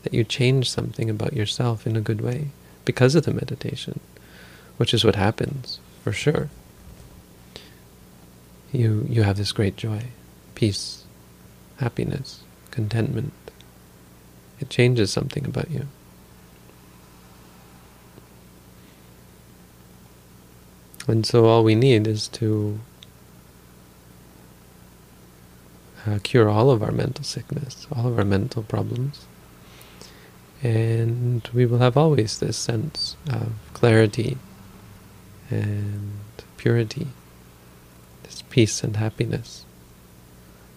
that 0.04 0.14
you 0.14 0.24
change 0.24 0.70
something 0.70 1.10
about 1.10 1.34
yourself 1.34 1.88
in 1.88 1.96
a 1.96 2.02
good 2.02 2.22
way 2.22 2.50
because 2.86 3.16
of 3.16 3.24
the 3.24 3.34
meditation, 3.34 4.00
which 4.78 4.94
is 4.94 5.04
what 5.04 5.16
happens, 5.16 5.80
for 6.04 6.12
sure. 6.12 6.50
You, 8.72 9.06
you 9.10 9.24
have 9.24 9.38
this 9.38 9.52
great 9.52 9.78
joy, 9.78 10.04
peace, 10.56 11.06
happiness, 11.78 12.42
contentment. 12.72 13.34
It 14.60 14.70
changes 14.70 15.12
something 15.12 15.46
about 15.46 15.72
you. 15.72 15.88
And 21.08 21.26
so 21.26 21.46
all 21.46 21.64
we 21.64 21.76
need 21.76 22.06
is 22.06 22.28
to 22.30 22.80
uh, 26.06 26.20
cure 26.24 26.50
all 26.50 26.70
of 26.70 26.84
our 26.84 26.92
mental 26.92 27.24
sickness, 27.24 27.88
all 27.92 28.08
of 28.08 28.18
our 28.20 28.26
mental 28.26 28.64
problems. 28.64 29.26
And 30.62 31.48
we 31.54 31.66
will 31.66 31.80
have 31.80 31.98
always 31.98 32.40
this 32.40 32.58
sense 32.58 33.16
of 33.30 33.52
clarity 33.74 34.38
and 35.50 36.14
purity, 36.58 37.08
this 38.24 38.42
peace 38.50 38.84
and 38.84 38.98
happiness. 38.98 39.66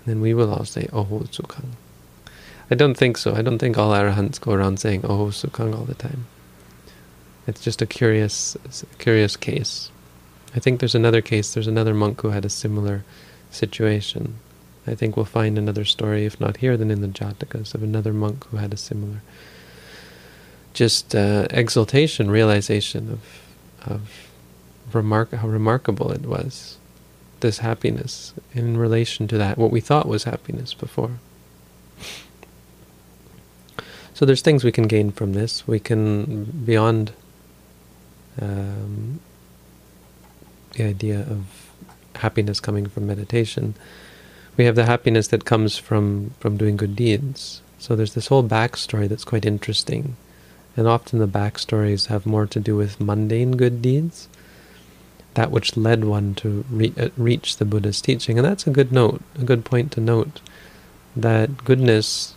And 0.04 0.14
then 0.14 0.20
we 0.20 0.34
will 0.34 0.52
all 0.52 0.64
say, 0.64 0.88
Oh 0.92 1.04
Sukhang. 1.04 1.72
I 2.70 2.76
don't 2.76 2.94
think 2.94 3.18
so. 3.18 3.34
I 3.34 3.42
don't 3.42 3.58
think 3.58 3.76
all 3.76 3.90
arahants 3.90 4.40
go 4.40 4.52
around 4.52 4.78
saying 4.78 5.04
Oh 5.04 5.26
Sukhang 5.26 5.76
all 5.76 5.84
the 5.84 5.94
time. 5.94 6.26
It's 7.46 7.62
just 7.62 7.82
a 7.82 7.86
curious, 7.86 8.56
a 8.64 8.96
curious 8.96 9.36
case. 9.36 9.90
I 10.54 10.58
think 10.58 10.80
there's 10.80 10.94
another 10.94 11.20
case, 11.20 11.54
there's 11.54 11.66
another 11.68 11.94
monk 11.94 12.20
who 12.20 12.30
had 12.30 12.44
a 12.44 12.50
similar 12.50 13.04
situation. 13.50 14.36
I 14.86 14.94
think 14.94 15.16
we'll 15.16 15.26
find 15.26 15.56
another 15.56 15.84
story, 15.84 16.24
if 16.24 16.40
not 16.40 16.58
here, 16.58 16.76
then 16.76 16.90
in 16.90 17.00
the 17.00 17.08
Jatakas, 17.08 17.74
of 17.74 17.82
another 17.82 18.12
monk 18.12 18.46
who 18.46 18.56
had 18.56 18.72
a 18.72 18.76
similar 18.76 19.22
just 20.72 21.14
uh, 21.14 21.46
exultation, 21.50 22.30
realization 22.30 23.10
of 23.10 23.20
of 23.86 24.28
remark 24.92 25.32
how 25.32 25.48
remarkable 25.48 26.10
it 26.10 26.22
was, 26.22 26.78
this 27.40 27.58
happiness 27.58 28.34
in 28.54 28.76
relation 28.76 29.26
to 29.28 29.38
that 29.38 29.56
what 29.56 29.70
we 29.70 29.80
thought 29.80 30.06
was 30.06 30.24
happiness 30.24 30.74
before. 30.74 31.18
So 34.12 34.26
there's 34.26 34.42
things 34.42 34.64
we 34.64 34.72
can 34.72 34.86
gain 34.86 35.12
from 35.12 35.32
this. 35.32 35.66
We 35.66 35.80
can 35.80 36.44
beyond 36.44 37.12
um, 38.40 39.20
the 40.72 40.84
idea 40.84 41.20
of 41.20 41.44
happiness 42.16 42.60
coming 42.60 42.86
from 42.86 43.06
meditation. 43.06 43.74
We 44.56 44.64
have 44.64 44.74
the 44.74 44.86
happiness 44.86 45.28
that 45.28 45.44
comes 45.44 45.78
from 45.78 46.32
from 46.40 46.56
doing 46.56 46.76
good 46.76 46.96
deeds. 46.96 47.62
So 47.78 47.96
there's 47.96 48.14
this 48.14 48.26
whole 48.26 48.44
backstory 48.44 49.08
that's 49.08 49.24
quite 49.24 49.46
interesting 49.46 50.16
and 50.76 50.86
often 50.86 51.18
the 51.18 51.28
backstories 51.28 52.06
have 52.06 52.26
more 52.26 52.46
to 52.46 52.60
do 52.60 52.76
with 52.76 53.00
mundane 53.00 53.52
good 53.52 53.82
deeds, 53.82 54.28
that 55.34 55.50
which 55.50 55.76
led 55.76 56.04
one 56.04 56.34
to 56.36 56.64
re 56.70 56.92
uh, 56.98 57.08
reach 57.16 57.56
the 57.56 57.64
Buddha's 57.64 58.00
teaching. 58.00 58.38
And 58.38 58.46
that's 58.46 58.66
a 58.66 58.70
good 58.70 58.92
note, 58.92 59.22
a 59.38 59.44
good 59.44 59.64
point 59.64 59.92
to 59.92 60.00
note, 60.00 60.40
that 61.16 61.64
goodness 61.64 62.34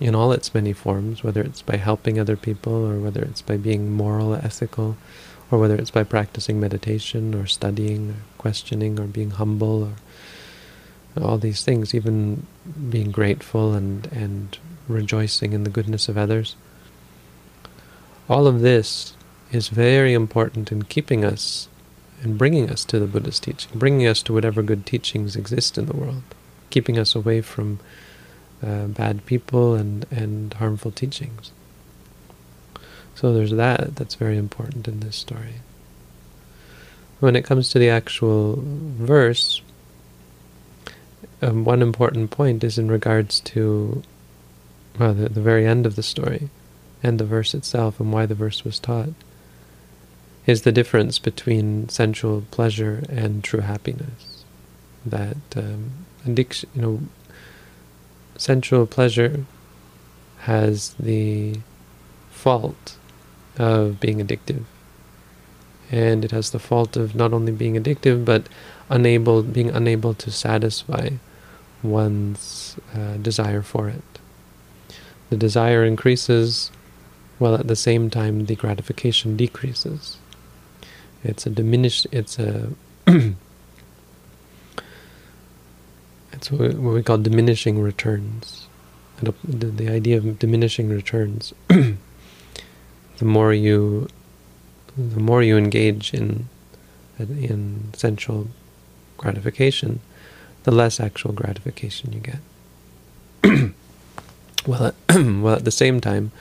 in 0.00 0.14
all 0.14 0.32
its 0.32 0.54
many 0.54 0.72
forms, 0.72 1.22
whether 1.22 1.42
it's 1.42 1.62
by 1.62 1.76
helping 1.76 2.18
other 2.18 2.36
people, 2.36 2.72
or 2.72 2.98
whether 2.98 3.22
it's 3.22 3.42
by 3.42 3.56
being 3.56 3.92
moral, 3.92 4.34
ethical, 4.34 4.96
or 5.50 5.58
whether 5.58 5.76
it's 5.76 5.90
by 5.90 6.02
practicing 6.02 6.58
meditation, 6.58 7.34
or 7.34 7.46
studying, 7.46 8.10
or 8.10 8.16
questioning, 8.38 8.98
or 8.98 9.06
being 9.06 9.30
humble, 9.30 9.84
or 9.84 11.22
all 11.22 11.38
these 11.38 11.64
things, 11.64 11.94
even 11.94 12.46
being 12.90 13.10
grateful 13.10 13.74
and, 13.74 14.06
and 14.12 14.58
rejoicing 14.88 15.52
in 15.52 15.64
the 15.64 15.70
goodness 15.70 16.08
of 16.08 16.18
others, 16.18 16.56
all 18.28 18.46
of 18.46 18.60
this 18.60 19.14
is 19.52 19.68
very 19.68 20.12
important 20.12 20.72
in 20.72 20.82
keeping 20.82 21.24
us 21.24 21.68
and 22.22 22.38
bringing 22.38 22.70
us 22.70 22.84
to 22.84 22.98
the 22.98 23.06
Buddha's 23.06 23.38
teaching, 23.38 23.70
bringing 23.78 24.06
us 24.06 24.22
to 24.22 24.32
whatever 24.32 24.62
good 24.62 24.86
teachings 24.86 25.36
exist 25.36 25.78
in 25.78 25.86
the 25.86 25.96
world, 25.96 26.22
keeping 26.70 26.98
us 26.98 27.14
away 27.14 27.40
from 27.40 27.78
uh, 28.64 28.86
bad 28.86 29.24
people 29.26 29.74
and, 29.74 30.06
and 30.10 30.54
harmful 30.54 30.90
teachings. 30.90 31.52
So 33.16 33.32
there's 33.32 33.52
that 33.52 33.96
that's 33.96 34.14
very 34.14 34.36
important 34.36 34.86
in 34.86 35.00
this 35.00 35.16
story. 35.16 35.54
When 37.18 37.34
it 37.34 37.46
comes 37.46 37.70
to 37.70 37.78
the 37.78 37.88
actual 37.88 38.62
verse, 38.62 39.62
um, 41.40 41.64
one 41.64 41.80
important 41.80 42.30
point 42.30 42.62
is 42.62 42.76
in 42.76 42.90
regards 42.90 43.40
to 43.40 44.02
well, 44.98 45.14
the, 45.14 45.30
the 45.30 45.40
very 45.40 45.66
end 45.66 45.86
of 45.86 45.96
the 45.96 46.02
story 46.02 46.50
and 47.02 47.18
the 47.18 47.24
verse 47.24 47.54
itself 47.54 47.98
and 48.00 48.12
why 48.12 48.26
the 48.26 48.34
verse 48.34 48.64
was 48.64 48.78
taught 48.78 49.10
is 50.46 50.62
the 50.62 50.72
difference 50.72 51.18
between 51.18 51.88
sensual 51.88 52.44
pleasure 52.50 53.02
and 53.08 53.42
true 53.42 53.60
happiness. 53.60 54.44
That 55.06 55.38
um, 55.56 55.90
addiction, 56.26 56.68
you 56.74 56.82
know, 56.82 57.00
sensual 58.36 58.86
pleasure 58.86 59.46
has 60.40 60.94
the 60.98 61.60
fault 62.30 62.98
of 63.56 64.00
being 64.00 64.18
addictive. 64.18 64.64
And 65.90 66.24
it 66.24 66.32
has 66.32 66.50
the 66.50 66.58
fault 66.58 66.96
of 66.96 67.14
not 67.14 67.32
only 67.32 67.52
being 67.52 67.74
addictive, 67.74 68.24
but 68.24 68.48
unable, 68.90 69.42
being 69.42 69.70
unable 69.70 70.14
to 70.14 70.30
satisfy 70.30 71.10
one's 71.82 72.76
uh, 72.94 73.16
desire 73.18 73.62
for 73.62 73.88
it. 73.88 74.02
The 75.30 75.36
desire 75.36 75.84
increases 75.84 76.70
while 77.38 77.54
at 77.54 77.68
the 77.68 77.76
same 77.76 78.10
time 78.10 78.46
the 78.46 78.56
gratification 78.56 79.36
decreases. 79.36 80.18
It's 81.22 81.46
a 81.46 81.50
diminished, 81.50 82.06
it's 82.12 82.38
a, 82.38 82.70
it's 86.32 86.50
what 86.50 86.74
we 86.74 87.02
call 87.02 87.18
diminishing 87.18 87.80
returns. 87.80 88.68
The, 89.20 89.32
the 89.44 89.88
idea 89.88 90.18
of 90.18 90.38
diminishing 90.38 90.88
returns, 90.90 91.54
the 93.18 93.24
more 93.24 93.52
you, 93.52 94.08
the 94.96 95.20
more 95.20 95.42
you 95.42 95.56
engage 95.56 96.12
in, 96.12 96.48
in 97.18 97.90
sensual 97.94 98.48
gratification, 99.16 100.00
the 100.64 100.70
less 100.70 101.00
actual 101.00 101.32
gratification 101.32 102.12
you 102.12 102.20
get. 102.20 103.72
well, 104.66 104.86
at, 104.86 104.94
well, 105.14 105.56
at 105.56 105.64
the 105.64 105.70
same 105.70 106.00
time, 106.00 106.32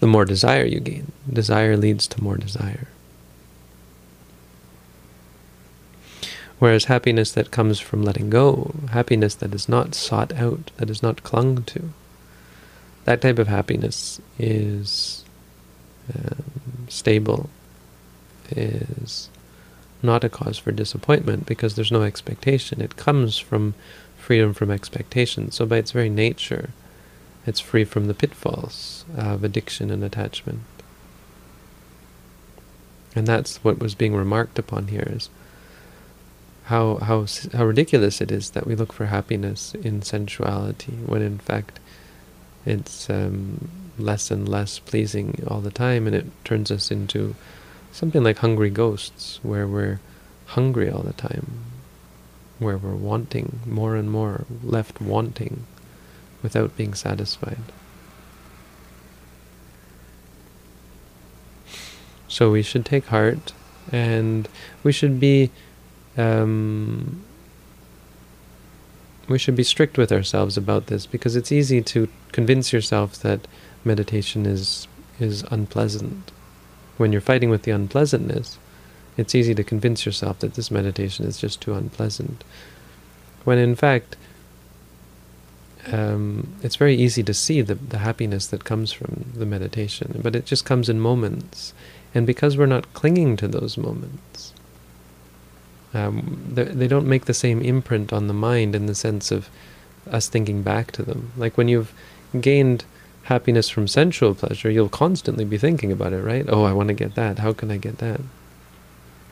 the 0.00 0.06
more 0.06 0.24
desire 0.24 0.64
you 0.64 0.80
gain. 0.80 1.12
Desire 1.32 1.76
leads 1.76 2.06
to 2.08 2.22
more 2.22 2.36
desire. 2.36 2.88
Whereas 6.58 6.84
happiness 6.84 7.32
that 7.32 7.50
comes 7.50 7.80
from 7.80 8.02
letting 8.02 8.30
go, 8.30 8.74
happiness 8.90 9.34
that 9.36 9.54
is 9.54 9.68
not 9.68 9.94
sought 9.94 10.32
out, 10.32 10.70
that 10.76 10.90
is 10.90 11.02
not 11.02 11.24
clung 11.24 11.64
to, 11.64 11.90
that 13.04 13.20
type 13.20 13.38
of 13.38 13.48
happiness 13.48 14.20
is 14.38 15.21
um, 16.14 16.86
stable, 16.88 17.50
is 18.50 19.28
not 20.02 20.24
a 20.24 20.28
cause 20.28 20.58
for 20.58 20.72
disappointment 20.72 21.46
because 21.46 21.74
there's 21.74 21.92
no 21.92 22.02
expectation. 22.02 22.80
It 22.80 22.96
comes 22.96 23.38
from 23.38 23.74
freedom 24.18 24.54
from 24.54 24.70
expectation. 24.70 25.50
So 25.50 25.66
by 25.66 25.78
its 25.78 25.92
very 25.92 26.08
nature, 26.08 26.70
it's 27.46 27.60
free 27.60 27.84
from 27.84 28.06
the 28.06 28.14
pitfalls 28.14 29.04
of 29.16 29.44
addiction 29.44 29.90
and 29.90 30.04
attachment. 30.04 30.60
And 33.14 33.26
that's 33.26 33.62
what 33.62 33.78
was 33.78 33.94
being 33.94 34.14
remarked 34.14 34.58
upon 34.58 34.88
here 34.88 35.06
is 35.10 35.28
how 36.64 36.96
how 36.96 37.26
how 37.52 37.64
ridiculous 37.64 38.20
it 38.20 38.30
is 38.30 38.50
that 38.50 38.66
we 38.66 38.74
look 38.74 38.92
for 38.92 39.06
happiness 39.06 39.74
in 39.74 40.00
sensuality 40.00 40.92
when 41.06 41.20
in 41.20 41.38
fact 41.38 41.80
it's 42.64 43.10
um, 43.10 43.68
less 43.98 44.30
and 44.30 44.48
less 44.48 44.78
pleasing 44.78 45.42
all 45.46 45.60
the 45.60 45.70
time, 45.70 46.06
and 46.06 46.16
it 46.16 46.26
turns 46.44 46.70
us 46.70 46.90
into 46.90 47.34
something 47.92 48.22
like 48.22 48.38
hungry 48.38 48.70
ghosts, 48.70 49.40
where 49.42 49.66
we're 49.66 50.00
hungry 50.46 50.90
all 50.90 51.02
the 51.02 51.12
time, 51.12 51.46
where 52.58 52.78
we're 52.78 52.94
wanting 52.94 53.60
more 53.66 53.96
and 53.96 54.10
more, 54.10 54.44
left 54.62 55.00
wanting 55.00 55.66
without 56.42 56.76
being 56.76 56.94
satisfied. 56.94 57.58
So 62.28 62.50
we 62.50 62.62
should 62.62 62.86
take 62.86 63.06
heart 63.06 63.52
and 63.90 64.48
we 64.82 64.90
should 64.90 65.20
be 65.20 65.50
um, 66.16 67.22
we 69.32 69.38
should 69.38 69.56
be 69.56 69.64
strict 69.64 69.98
with 69.98 70.12
ourselves 70.12 70.56
about 70.56 70.86
this 70.86 71.06
because 71.06 71.34
it's 71.34 71.50
easy 71.50 71.80
to 71.80 72.08
convince 72.30 72.72
yourself 72.72 73.18
that 73.20 73.48
meditation 73.84 74.46
is 74.46 74.86
is 75.18 75.42
unpleasant. 75.50 76.30
When 76.98 77.12
you're 77.12 77.20
fighting 77.20 77.50
with 77.50 77.62
the 77.62 77.70
unpleasantness, 77.70 78.58
it's 79.16 79.34
easy 79.34 79.54
to 79.54 79.64
convince 79.64 80.04
yourself 80.06 80.38
that 80.40 80.54
this 80.54 80.70
meditation 80.70 81.26
is 81.26 81.38
just 81.38 81.60
too 81.60 81.74
unpleasant. 81.74 82.44
When 83.44 83.58
in 83.58 83.74
fact, 83.74 84.16
um, 85.90 86.54
it's 86.62 86.76
very 86.76 86.94
easy 86.94 87.22
to 87.24 87.34
see 87.34 87.60
the, 87.60 87.74
the 87.74 87.98
happiness 87.98 88.46
that 88.48 88.64
comes 88.64 88.92
from 88.92 89.32
the 89.34 89.46
meditation, 89.46 90.20
but 90.22 90.36
it 90.36 90.46
just 90.46 90.64
comes 90.64 90.88
in 90.88 91.00
moments. 91.00 91.74
And 92.14 92.26
because 92.26 92.56
we're 92.56 92.66
not 92.66 92.92
clinging 92.94 93.36
to 93.38 93.48
those 93.48 93.76
moments, 93.76 94.52
um, 95.94 96.42
they 96.50 96.88
don't 96.88 97.06
make 97.06 97.26
the 97.26 97.34
same 97.34 97.60
imprint 97.60 98.12
on 98.12 98.26
the 98.26 98.34
mind 98.34 98.74
in 98.74 98.86
the 98.86 98.94
sense 98.94 99.30
of 99.30 99.48
us 100.10 100.28
thinking 100.28 100.62
back 100.62 100.90
to 100.92 101.02
them. 101.02 101.32
Like 101.36 101.56
when 101.56 101.68
you've 101.68 101.92
gained 102.40 102.84
happiness 103.24 103.68
from 103.68 103.86
sensual 103.86 104.34
pleasure, 104.34 104.70
you'll 104.70 104.88
constantly 104.88 105.44
be 105.44 105.58
thinking 105.58 105.92
about 105.92 106.12
it, 106.12 106.22
right? 106.22 106.46
Oh, 106.48 106.64
I 106.64 106.72
want 106.72 106.88
to 106.88 106.94
get 106.94 107.14
that. 107.14 107.38
How 107.38 107.52
can 107.52 107.70
I 107.70 107.76
get 107.76 107.98
that? 107.98 108.20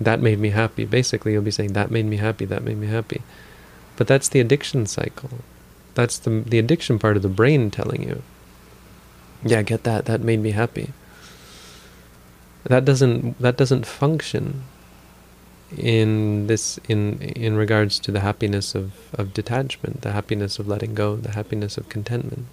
That 0.01 0.21
made 0.21 0.39
me 0.39 0.51
happy. 0.51 0.85
Basically, 0.85 1.33
you'll 1.33 1.43
be 1.43 1.51
saying, 1.51 1.73
that 1.73 1.91
made 1.91 2.07
me 2.07 2.17
happy, 2.17 2.45
that 2.47 2.63
made 2.63 2.79
me 2.79 2.87
happy. 2.87 3.23
But 3.97 4.07
that's 4.07 4.29
the 4.29 4.41
addiction 4.41 4.87
cycle. 4.87 5.31
That's 5.95 6.19
the, 6.19 6.31
the 6.31 6.59
addiction 6.59 6.99
part 6.99 7.17
of 7.17 7.23
the 7.23 7.29
brain 7.29 7.71
telling 7.71 8.03
you, 8.03 8.23
yeah, 9.45 9.63
get 9.63 9.85
that, 9.85 10.05
that 10.07 10.21
made 10.21 10.41
me 10.41 10.53
happy. 10.53 10.93
That 12.65 12.85
doesn't, 12.85 13.41
that 13.41 13.57
doesn't 13.57 13.87
function 13.87 14.63
in 15.77 16.47
this 16.47 16.79
in 16.89 17.21
in 17.21 17.57
regards 17.57 17.99
to 18.01 18.13
the 18.13 18.21
happiness 18.21 18.75
of, 18.75 18.93
of 19.15 19.33
detachment, 19.33 20.03
the 20.03 20.13
happiness 20.13 20.59
of 20.59 20.67
letting 20.67 20.95
go, 20.95 21.17
the 21.17 21.33
happiness 21.33 21.77
of 21.77 21.89
contentment. 21.89 22.47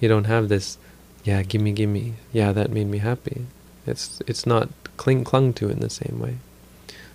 You 0.00 0.08
don't 0.08 0.24
have 0.24 0.48
this, 0.48 0.78
yeah, 1.24 1.42
gimme, 1.42 1.72
gimme, 1.72 2.14
yeah, 2.32 2.52
that 2.52 2.70
made 2.70 2.86
me 2.86 2.98
happy. 2.98 3.46
It's 3.86 4.22
it's 4.26 4.46
not 4.46 4.68
cling 4.96 5.24
clung 5.24 5.52
to 5.54 5.68
in 5.68 5.80
the 5.80 5.90
same 5.90 6.18
way. 6.20 6.36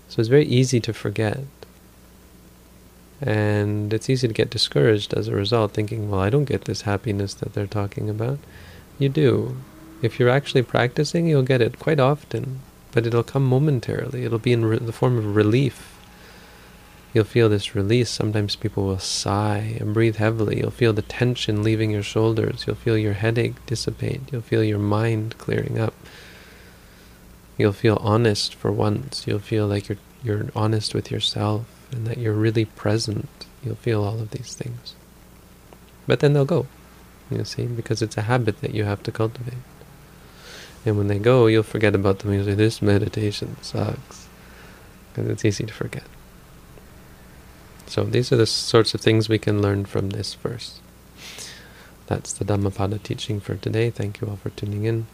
So 0.09 0.19
it's 0.19 0.29
very 0.29 0.45
easy 0.45 0.79
to 0.81 0.93
forget. 0.93 1.39
And 3.21 3.93
it's 3.93 4.09
easy 4.09 4.27
to 4.27 4.33
get 4.33 4.49
discouraged 4.49 5.13
as 5.13 5.27
a 5.27 5.35
result, 5.35 5.73
thinking, 5.73 6.09
well, 6.09 6.19
I 6.19 6.31
don't 6.31 6.45
get 6.45 6.65
this 6.65 6.81
happiness 6.81 7.35
that 7.35 7.53
they're 7.53 7.67
talking 7.67 8.09
about. 8.09 8.39
You 8.97 9.09
do. 9.09 9.57
If 10.01 10.19
you're 10.19 10.29
actually 10.29 10.63
practicing, 10.63 11.27
you'll 11.27 11.43
get 11.43 11.61
it 11.61 11.77
quite 11.77 11.99
often 11.99 12.61
but 12.91 13.05
it'll 13.05 13.23
come 13.23 13.45
momentarily. 13.45 14.23
It'll 14.23 14.39
be 14.39 14.53
in 14.53 14.85
the 14.85 14.91
form 14.91 15.17
of 15.17 15.35
relief. 15.35 15.97
You'll 17.13 17.25
feel 17.25 17.49
this 17.49 17.75
release. 17.75 18.09
Sometimes 18.09 18.55
people 18.55 18.85
will 18.85 18.99
sigh 18.99 19.75
and 19.79 19.93
breathe 19.93 20.15
heavily. 20.15 20.59
You'll 20.59 20.71
feel 20.71 20.93
the 20.93 21.01
tension 21.01 21.63
leaving 21.63 21.91
your 21.91 22.03
shoulders. 22.03 22.65
You'll 22.65 22.77
feel 22.77 22.97
your 22.97 23.13
headache 23.13 23.65
dissipate. 23.65 24.21
You'll 24.31 24.41
feel 24.41 24.63
your 24.63 24.79
mind 24.79 25.37
clearing 25.37 25.77
up. 25.77 25.93
You'll 27.57 27.73
feel 27.73 27.97
honest 28.01 28.55
for 28.55 28.71
once. 28.71 29.27
You'll 29.27 29.39
feel 29.39 29.67
like 29.67 29.89
you're 29.89 29.97
you're 30.23 30.45
honest 30.55 30.93
with 30.93 31.11
yourself 31.11 31.65
and 31.91 32.05
that 32.07 32.17
you're 32.17 32.33
really 32.33 32.65
present. 32.65 33.27
You'll 33.63 33.75
feel 33.75 34.03
all 34.03 34.19
of 34.19 34.31
these 34.31 34.53
things. 34.53 34.95
But 36.07 36.19
then 36.19 36.33
they'll 36.33 36.45
go, 36.45 36.67
you 37.29 37.43
see, 37.43 37.65
because 37.65 38.01
it's 38.01 38.17
a 38.17 38.23
habit 38.23 38.61
that 38.61 38.73
you 38.73 38.83
have 38.83 39.03
to 39.03 39.11
cultivate. 39.11 39.53
And 40.85 40.97
when 40.97 41.07
they 41.07 41.19
go, 41.19 41.47
you'll 41.47 41.63
forget 41.63 41.93
about 41.93 42.19
them. 42.19 42.33
You'll 42.33 42.45
say, 42.45 42.53
this 42.53 42.81
meditation 42.81 43.55
sucks. 43.61 44.27
Because 45.13 45.29
it's 45.29 45.45
easy 45.45 45.65
to 45.65 45.73
forget. 45.73 46.03
So 47.85 48.03
these 48.03 48.31
are 48.31 48.37
the 48.37 48.45
sorts 48.45 48.93
of 48.93 49.01
things 49.01 49.27
we 49.27 49.37
can 49.37 49.61
learn 49.61 49.85
from 49.85 50.11
this 50.11 50.33
verse. 50.33 50.79
That's 52.07 52.33
the 52.33 52.45
Dhammapada 52.45 52.99
teaching 52.99 53.39
for 53.39 53.55
today. 53.55 53.89
Thank 53.89 54.21
you 54.21 54.27
all 54.27 54.37
for 54.37 54.49
tuning 54.49 54.85
in. 54.85 55.07